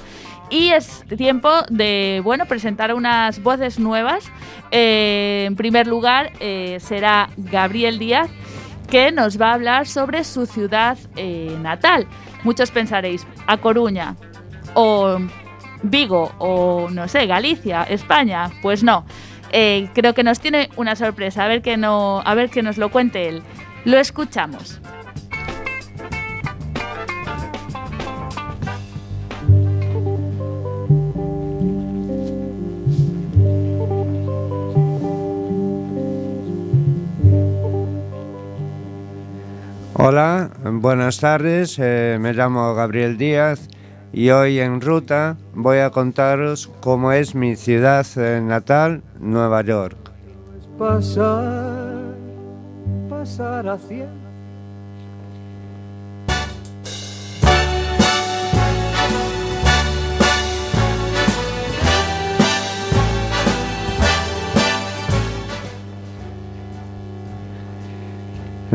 [0.49, 4.31] Y es tiempo de, bueno, presentar unas voces nuevas.
[4.71, 8.29] Eh, en primer lugar, eh, será Gabriel Díaz,
[8.89, 12.07] que nos va a hablar sobre su ciudad eh, natal.
[12.43, 14.15] Muchos pensaréis, A Coruña
[14.75, 15.17] o
[15.84, 18.51] Vigo o no sé, Galicia, España.
[18.61, 19.05] Pues no.
[19.51, 21.45] Eh, creo que nos tiene una sorpresa.
[21.45, 23.43] A ver que no, a ver que nos lo cuente él.
[23.86, 24.82] Lo escuchamos.
[39.97, 43.69] Hola, buenas tardes, eh, me llamo Gabriel Díaz
[44.16, 48.05] y hoy en ruta voy a contaros cómo es mi ciudad
[48.41, 49.97] natal, Nueva York.
[53.68, 54.24] haciendo.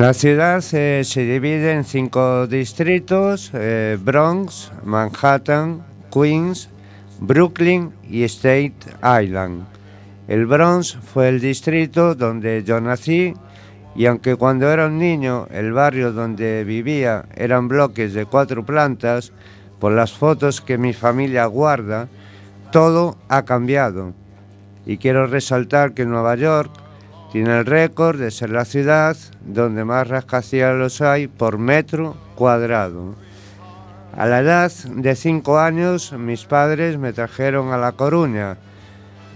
[0.01, 6.70] La ciudad se divide en cinco distritos, eh, Bronx, Manhattan, Queens,
[7.18, 9.66] Brooklyn y State Island.
[10.26, 13.34] El Bronx fue el distrito donde yo nací
[13.94, 19.34] y aunque cuando era un niño el barrio donde vivía eran bloques de cuatro plantas,
[19.80, 22.09] por las fotos que mi familia guarda,
[22.72, 24.14] todo ha cambiado.
[24.86, 26.70] Y quiero resaltar que Nueva York
[27.32, 33.14] tiene el récord de ser la ciudad donde más rascacielos hay por metro cuadrado.
[34.16, 38.56] A la edad de cinco años, mis padres me trajeron a La Coruña,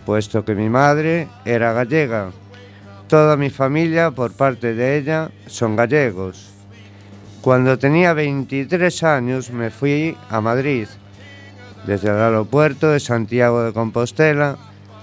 [0.04, 2.30] puesto que mi madre era gallega.
[3.06, 6.50] Toda mi familia, por parte de ella, son gallegos.
[7.42, 10.88] Cuando tenía 23 años me fui a Madrid,
[11.86, 14.56] desde el aeropuerto de Santiago de Compostela,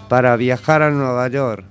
[0.09, 1.63] para viajar a Nueva York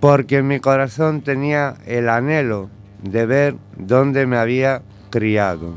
[0.00, 2.70] porque en mi corazón tenía el anhelo
[3.02, 5.74] de ver dónde me había criado.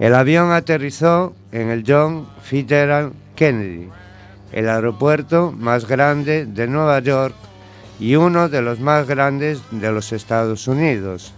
[0.00, 3.88] El avión aterrizó en el John Fitzgerald Kennedy,
[4.52, 7.34] el aeropuerto más grande de Nueva York
[8.00, 11.32] y uno de los más grandes de los Estados Unidos.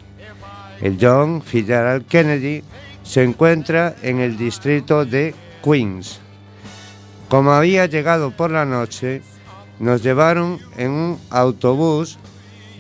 [0.81, 2.63] El John Fitzgerald Kennedy
[3.03, 6.21] se encuentra en el distrito de Queens.
[7.29, 9.23] Como había llegado por la noche,
[9.79, 12.19] nos llevaron en un autobús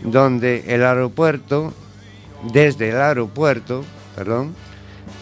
[0.03, 1.73] donde el aeropuerto,
[2.53, 3.85] desde el aeropuerto,
[4.15, 4.55] perdón,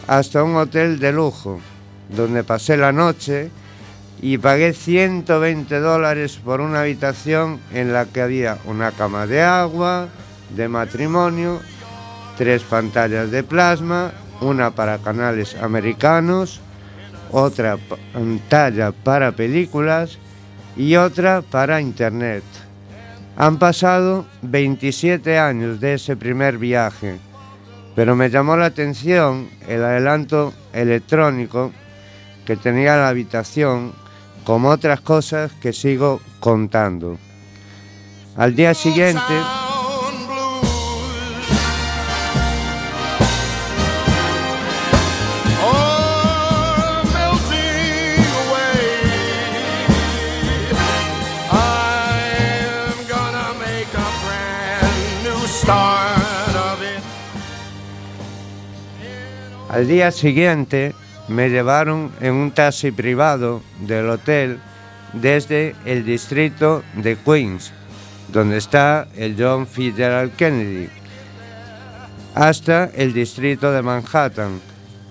[0.06, 1.60] hasta un hotel de lujo,
[2.08, 3.50] donde pasé la noche
[4.20, 10.08] y pagué 120 dólares por una habitación en la que había una cama de agua,
[10.54, 11.60] de matrimonio,
[12.36, 16.60] tres pantallas de plasma, una para canales americanos,
[17.30, 17.76] otra
[18.12, 20.18] pantalla para películas
[20.76, 22.42] y otra para internet.
[23.36, 27.18] Han pasado 27 años de ese primer viaje,
[27.96, 31.72] pero me llamó la atención el adelanto electrónico
[32.44, 33.92] que tenía la habitación,
[34.44, 37.18] como otras cosas que sigo contando.
[38.36, 39.22] Al día siguiente,
[59.68, 60.94] Al día siguiente
[61.28, 64.58] me llevaron en un taxi privado del hotel
[65.14, 67.72] desde el distrito de Queens,
[68.28, 70.88] donde está el John Fitzgerald Kennedy,
[72.34, 74.60] hasta el distrito de Manhattan,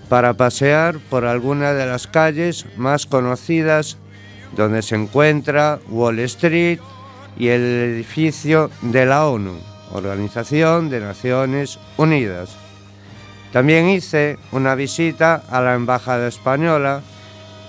[0.08, 3.98] para pasear por alguna de las calles más conocidas
[4.56, 6.80] donde se encuentra Wall Street
[7.38, 9.58] y el edificio de la ONU,
[9.92, 12.63] Organización de Naciones Unidas.
[13.54, 17.02] También hice una visita a la Embajada Española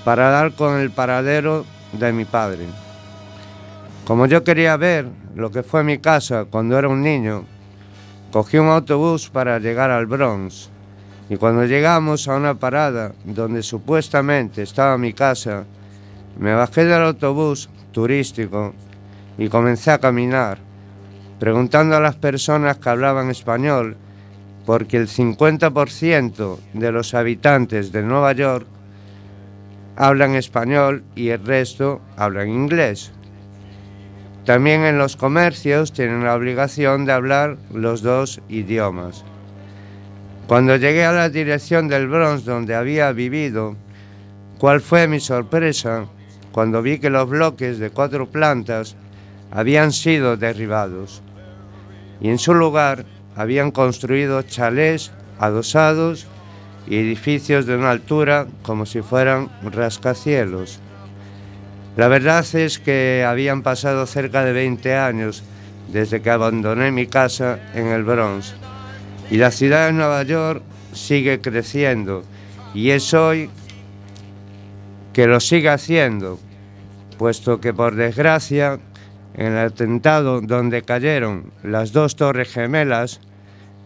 [0.02, 2.64] para dar con el paradero de mi padre.
[4.06, 7.44] Como yo quería ver lo que fue mi casa cuando era un niño,
[8.32, 10.70] cogí un autobús para llegar al Bronx.
[11.28, 15.64] Y cuando llegamos a una parada donde supuestamente estaba mi casa,
[16.38, 18.72] me bajé del autobús turístico
[19.36, 20.58] y comencé a caminar,
[21.38, 23.98] preguntando a las personas que hablaban español,
[24.66, 28.66] porque el 50% de los habitantes de Nueva York
[29.96, 33.12] hablan español y el resto hablan inglés.
[34.44, 39.24] También en los comercios tienen la obligación de hablar los dos idiomas.
[40.46, 43.76] Cuando llegué a la dirección del Bronx donde había vivido,
[44.58, 46.06] ¿cuál fue mi sorpresa
[46.52, 48.96] cuando vi que los bloques de cuatro plantas
[49.50, 51.22] habían sido derribados
[52.20, 53.04] y en su lugar
[53.36, 56.26] habían construido chalés adosados
[56.86, 60.80] y edificios de una altura como si fueran rascacielos.
[61.96, 65.44] La verdad es que habían pasado cerca de 20 años
[65.92, 68.54] desde que abandoné mi casa en el Bronx
[69.30, 70.62] y la ciudad de Nueva York
[70.92, 72.24] sigue creciendo
[72.74, 73.48] y es hoy
[75.12, 76.40] que lo sigue haciendo,
[77.16, 78.80] puesto que por desgracia
[79.34, 83.20] en el atentado donde cayeron las dos torres gemelas,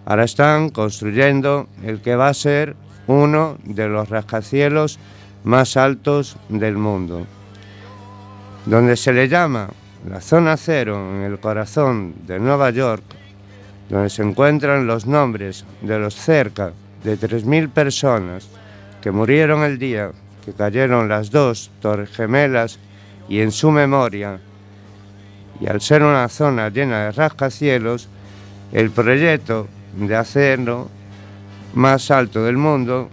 [0.05, 2.77] ahora están construyendo el que va a ser
[3.07, 4.99] uno de los rascacielos
[5.45, 7.27] más altos del mundo,
[8.67, 9.69] donde se le llama
[10.09, 13.05] la zona cero en el corazón de Nueva York,
[13.89, 16.73] donde se encuentran los nombres de los cerca
[17.03, 18.49] de 3.000 personas
[19.01, 20.11] que murieron el día
[20.45, 22.79] que cayeron las dos torres gemelas
[23.29, 24.41] y en su memoria,
[25.61, 28.09] y al ser una zona llena de rascacielos,
[28.73, 30.89] el proyecto de hacerlo
[31.75, 33.09] más alto del mundo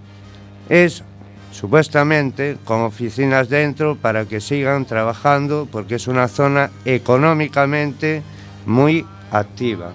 [0.69, 1.03] es
[1.51, 8.21] supuestamente con oficinas dentro para que sigan trabajando porque es una zona económicamente
[8.65, 9.93] muy activa.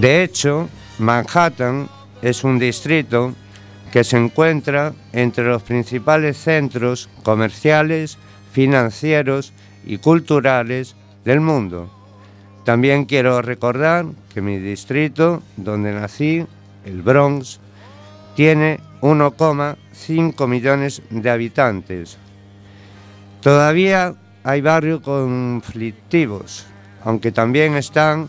[0.00, 0.68] De hecho,
[0.98, 1.88] Manhattan
[2.20, 3.32] es un distrito
[3.90, 8.18] que se encuentra entre los principales centros comerciales,
[8.52, 9.54] financieros
[9.86, 11.90] y culturales del mundo.
[12.64, 16.44] También quiero recordar que mi distrito, donde nací,
[16.84, 17.58] el Bronx,
[18.34, 22.18] tiene 1,5 millones de habitantes.
[23.40, 26.66] Todavía hay barrios conflictivos,
[27.02, 28.28] aunque también están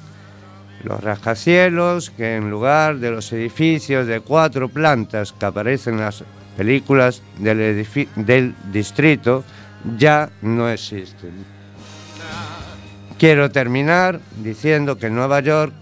[0.84, 6.24] los rascacielos, que en lugar de los edificios de cuatro plantas que aparecen en las
[6.56, 9.44] películas del, del distrito
[9.98, 11.32] ya no existen.
[13.18, 15.74] Quiero terminar diciendo que Nueva York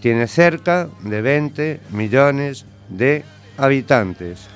[0.00, 3.24] tiene cerca de 20 millones de
[3.58, 4.48] habitantes.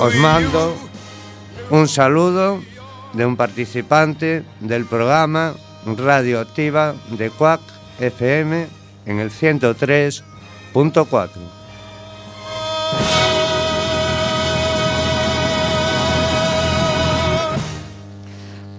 [0.00, 0.74] Os mando
[1.70, 2.60] un saludo
[3.12, 5.54] de un participante del programa
[5.86, 7.60] Radioactiva de Quack
[8.00, 8.66] FM
[9.06, 11.57] en el 103.4.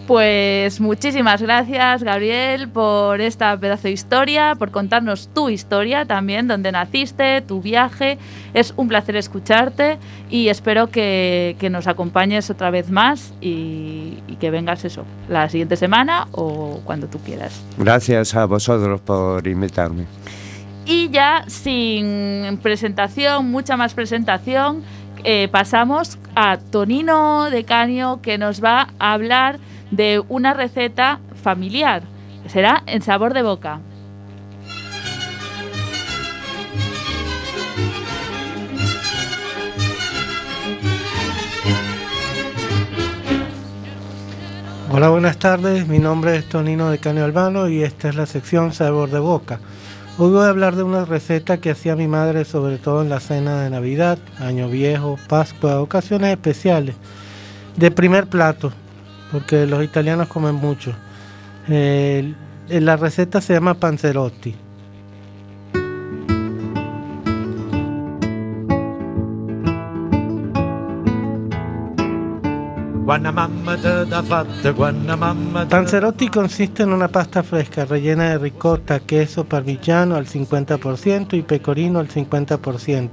[0.09, 6.71] Pues muchísimas gracias, Gabriel, por esta pedazo de historia, por contarnos tu historia también, donde
[6.71, 8.17] naciste, tu viaje.
[8.55, 9.99] Es un placer escucharte
[10.31, 15.47] y espero que, que nos acompañes otra vez más y, y que vengas eso, la
[15.47, 17.61] siguiente semana o cuando tú quieras.
[17.77, 20.05] Gracias a vosotros por invitarme.
[20.87, 24.81] Y ya sin presentación, mucha más presentación,
[25.23, 29.59] eh, pasamos a Tonino de Canio que nos va a hablar
[29.91, 32.03] de una receta familiar.
[32.47, 33.81] Será en sabor de boca.
[44.91, 45.87] Hola, buenas tardes.
[45.87, 49.59] Mi nombre es Tonino de Canio Albano y esta es la sección Sabor de Boca.
[50.17, 53.19] Hoy voy a hablar de una receta que hacía mi madre, sobre todo en la
[53.19, 56.95] cena de Navidad, Año Viejo, Pascua, ocasiones especiales.
[57.77, 58.73] De primer plato,
[59.31, 60.93] porque los italianos comen mucho.
[61.67, 62.33] Eh,
[62.69, 64.55] la receta se llama panzerotti.
[75.69, 81.97] Panzerotti consiste en una pasta fresca rellena de ricota, queso parmigiano al 50% y pecorino
[81.97, 83.09] al 50%,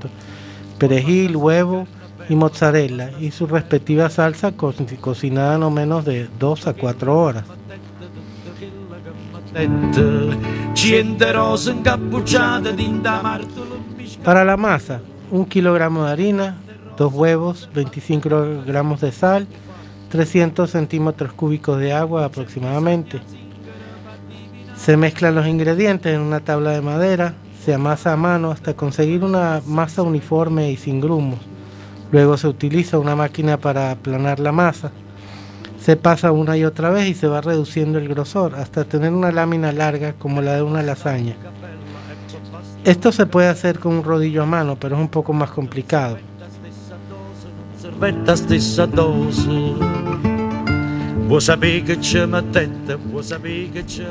[0.79, 1.87] perejil, huevo
[2.29, 7.45] y mozzarella y su respectiva salsa co- cocinada no menos de 2 a 4 horas.
[14.25, 15.01] Para la masa,
[15.31, 16.57] un kilogramo de harina,
[16.97, 19.47] dos huevos, 25 gramos de sal,
[20.11, 23.21] 300 centímetros cúbicos de agua aproximadamente.
[24.77, 29.25] Se mezclan los ingredientes en una tabla de madera, se amasa a mano hasta conseguir
[29.25, 31.39] una masa uniforme y sin grumos.
[32.13, 34.93] Luego se utiliza una máquina para aplanar la masa.
[35.81, 39.33] Se pasa una y otra vez y se va reduciendo el grosor hasta tener una
[39.33, 41.37] lámina larga como la de una lasaña.
[42.85, 46.19] Esto se puede hacer con un rodillo a mano, pero es un poco más complicado.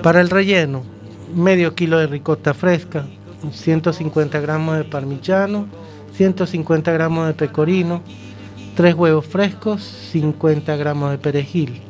[0.02, 0.84] Para el relleno,
[1.34, 3.06] medio kilo de ricota fresca,
[3.52, 5.68] 150 gramos de parmigiano,
[6.18, 8.02] 150 gramos de pecorino,
[8.76, 11.82] 3 huevos frescos, 50 gramos de perejil.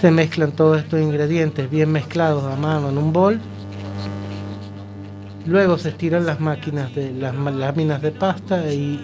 [0.00, 3.40] Se mezclan todos estos ingredientes bien mezclados a mano en un bol.
[5.46, 9.00] Luego se estiran las máquinas de las láminas de pasta y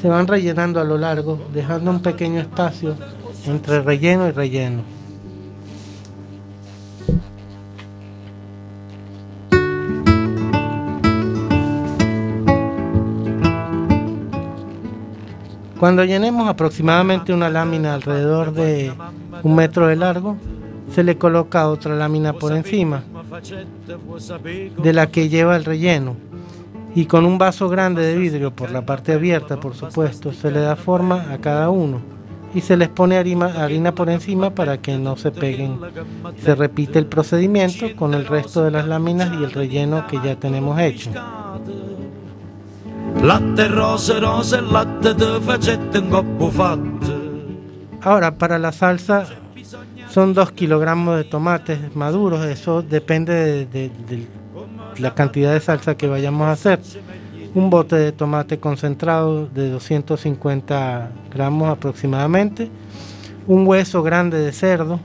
[0.00, 2.94] se van rellenando a lo largo, dejando un pequeño espacio
[3.46, 4.93] entre relleno y relleno.
[15.84, 18.90] Cuando llenemos aproximadamente una lámina alrededor de
[19.42, 20.38] un metro de largo,
[20.90, 23.02] se le coloca otra lámina por encima
[24.82, 26.16] de la que lleva el relleno
[26.94, 30.60] y con un vaso grande de vidrio por la parte abierta, por supuesto, se le
[30.60, 32.00] da forma a cada uno
[32.54, 35.78] y se les pone harina, por encima para que no se peguen.
[36.42, 40.36] Se repite el procedimiento con el resto de las láminas y el relleno que ya
[40.36, 41.10] tenemos hecho.
[43.24, 46.52] Latte rose, rose, latte te facette un coppo.
[48.02, 49.24] Ahora, para la salsa
[50.10, 54.26] son 2 kilogramos de tomates maduros, eso depende de, de- de
[54.98, 56.80] la cantidad de salsa que vayamos a hacer.
[57.54, 62.68] Un bote de tomate concentrado de 250 gramos aproximadamente,
[63.46, 65.00] un hueso grande de cerdo,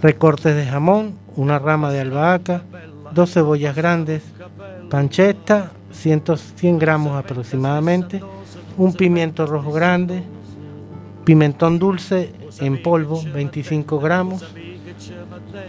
[0.00, 2.62] recortes de jamón, una rama de albahaca,
[3.12, 4.22] dos cebollas grandes,
[4.88, 6.22] pancetta, 100,
[6.56, 8.20] 100 gramos aproximadamente,
[8.76, 10.22] un pimiento rojo grande,
[11.24, 14.44] pimentón dulce en polvo, 25 gramos,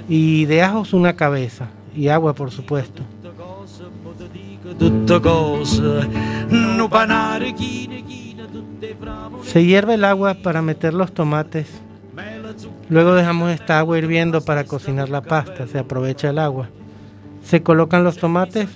[0.09, 3.03] y de ajos una cabeza, y agua por supuesto.
[9.43, 11.67] Se hierve el agua para meter los tomates.
[12.89, 16.69] Luego dejamos esta agua hirviendo para cocinar la pasta, se aprovecha el agua.
[17.45, 18.67] Se colocan los tomates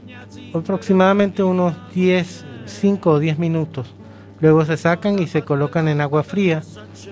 [0.54, 3.94] aproximadamente unos 10, 5 o 10 minutos
[4.42, 6.62] Luego se sacan y se colocan en agua fría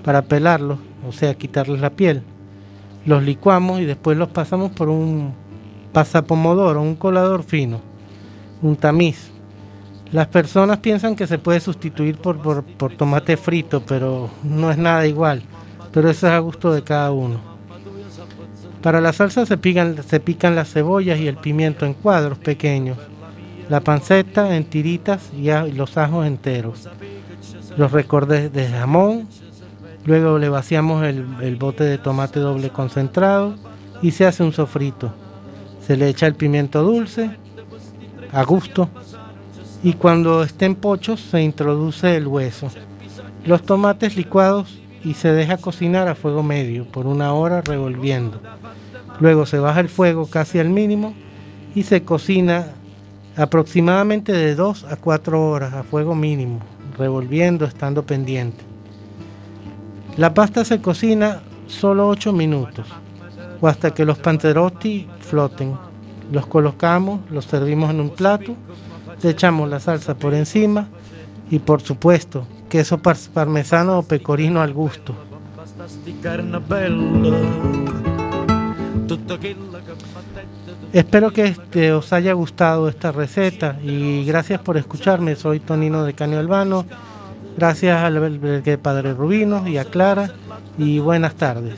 [0.02, 2.22] para pelarlos, o sea, quitarles la piel.
[3.04, 5.34] Los licuamos y después los pasamos por un
[5.92, 7.80] pasapomodoro, un colador fino,
[8.62, 9.30] un tamiz.
[10.10, 14.78] Las personas piensan que se puede sustituir por, por, por tomate frito, pero no es
[14.78, 15.42] nada igual.
[15.92, 17.47] Pero eso es a gusto de cada uno.
[18.82, 19.96] Para la salsa se pican,
[20.54, 22.96] las cebollas y el pimiento en cuadros pequeños,
[23.68, 26.88] la panceta en tiritas y los ajos enteros,
[27.76, 29.28] los recortes de jamón,
[30.04, 33.56] luego le vaciamos el, el bote de tomate doble concentrado
[34.00, 35.12] y se hace un sofrito.
[35.84, 37.30] Se le echa el pimiento dulce
[38.32, 38.88] a gusto
[39.82, 42.68] y cuando estén pochos se introduce el hueso,
[43.44, 48.40] los tomates licuados y se deja cocinar a fuego medio por una hora revolviendo.
[49.20, 51.14] Luego se baja el fuego casi al mínimo
[51.74, 52.66] y se cocina
[53.36, 56.60] aproximadamente de 2 a 4 horas a fuego mínimo,
[56.96, 58.64] revolviendo, estando pendiente.
[60.16, 62.86] La pasta se cocina solo 8 minutos
[63.60, 65.76] o hasta que los panzerotti floten.
[66.32, 68.54] Los colocamos, los servimos en un plato,
[69.22, 70.88] le echamos la salsa por encima
[71.50, 75.14] y por supuesto queso par- parmesano o pecorino al gusto.
[80.92, 85.36] Espero que este, os haya gustado esta receta y gracias por escucharme.
[85.36, 86.84] Soy Tonino de Caño Albano.
[87.56, 88.38] Gracias al
[88.82, 90.30] Padre Rubino y a Clara
[90.78, 91.74] y buenas tardes.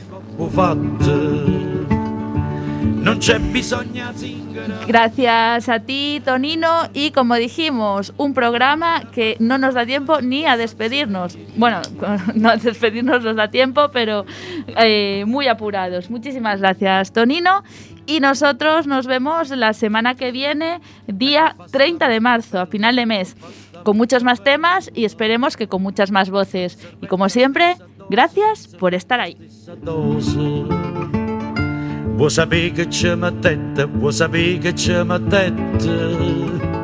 [4.87, 6.89] Gracias a ti, Tonino.
[6.93, 11.37] Y como dijimos, un programa que no nos da tiempo ni a despedirnos.
[11.55, 11.81] Bueno,
[12.35, 14.25] no a despedirnos nos da tiempo, pero
[14.77, 16.09] eh, muy apurados.
[16.09, 17.63] Muchísimas gracias, Tonino.
[18.05, 23.05] Y nosotros nos vemos la semana que viene, día 30 de marzo, a final de
[23.05, 23.35] mes,
[23.83, 26.77] con muchos más temas y esperemos que con muchas más voces.
[27.01, 27.77] Y como siempre,
[28.09, 29.37] gracias por estar ahí.
[32.13, 33.85] Vuoi sapere che c'è una tetta?
[33.85, 36.80] Vuoi sapere che c'è una tetta?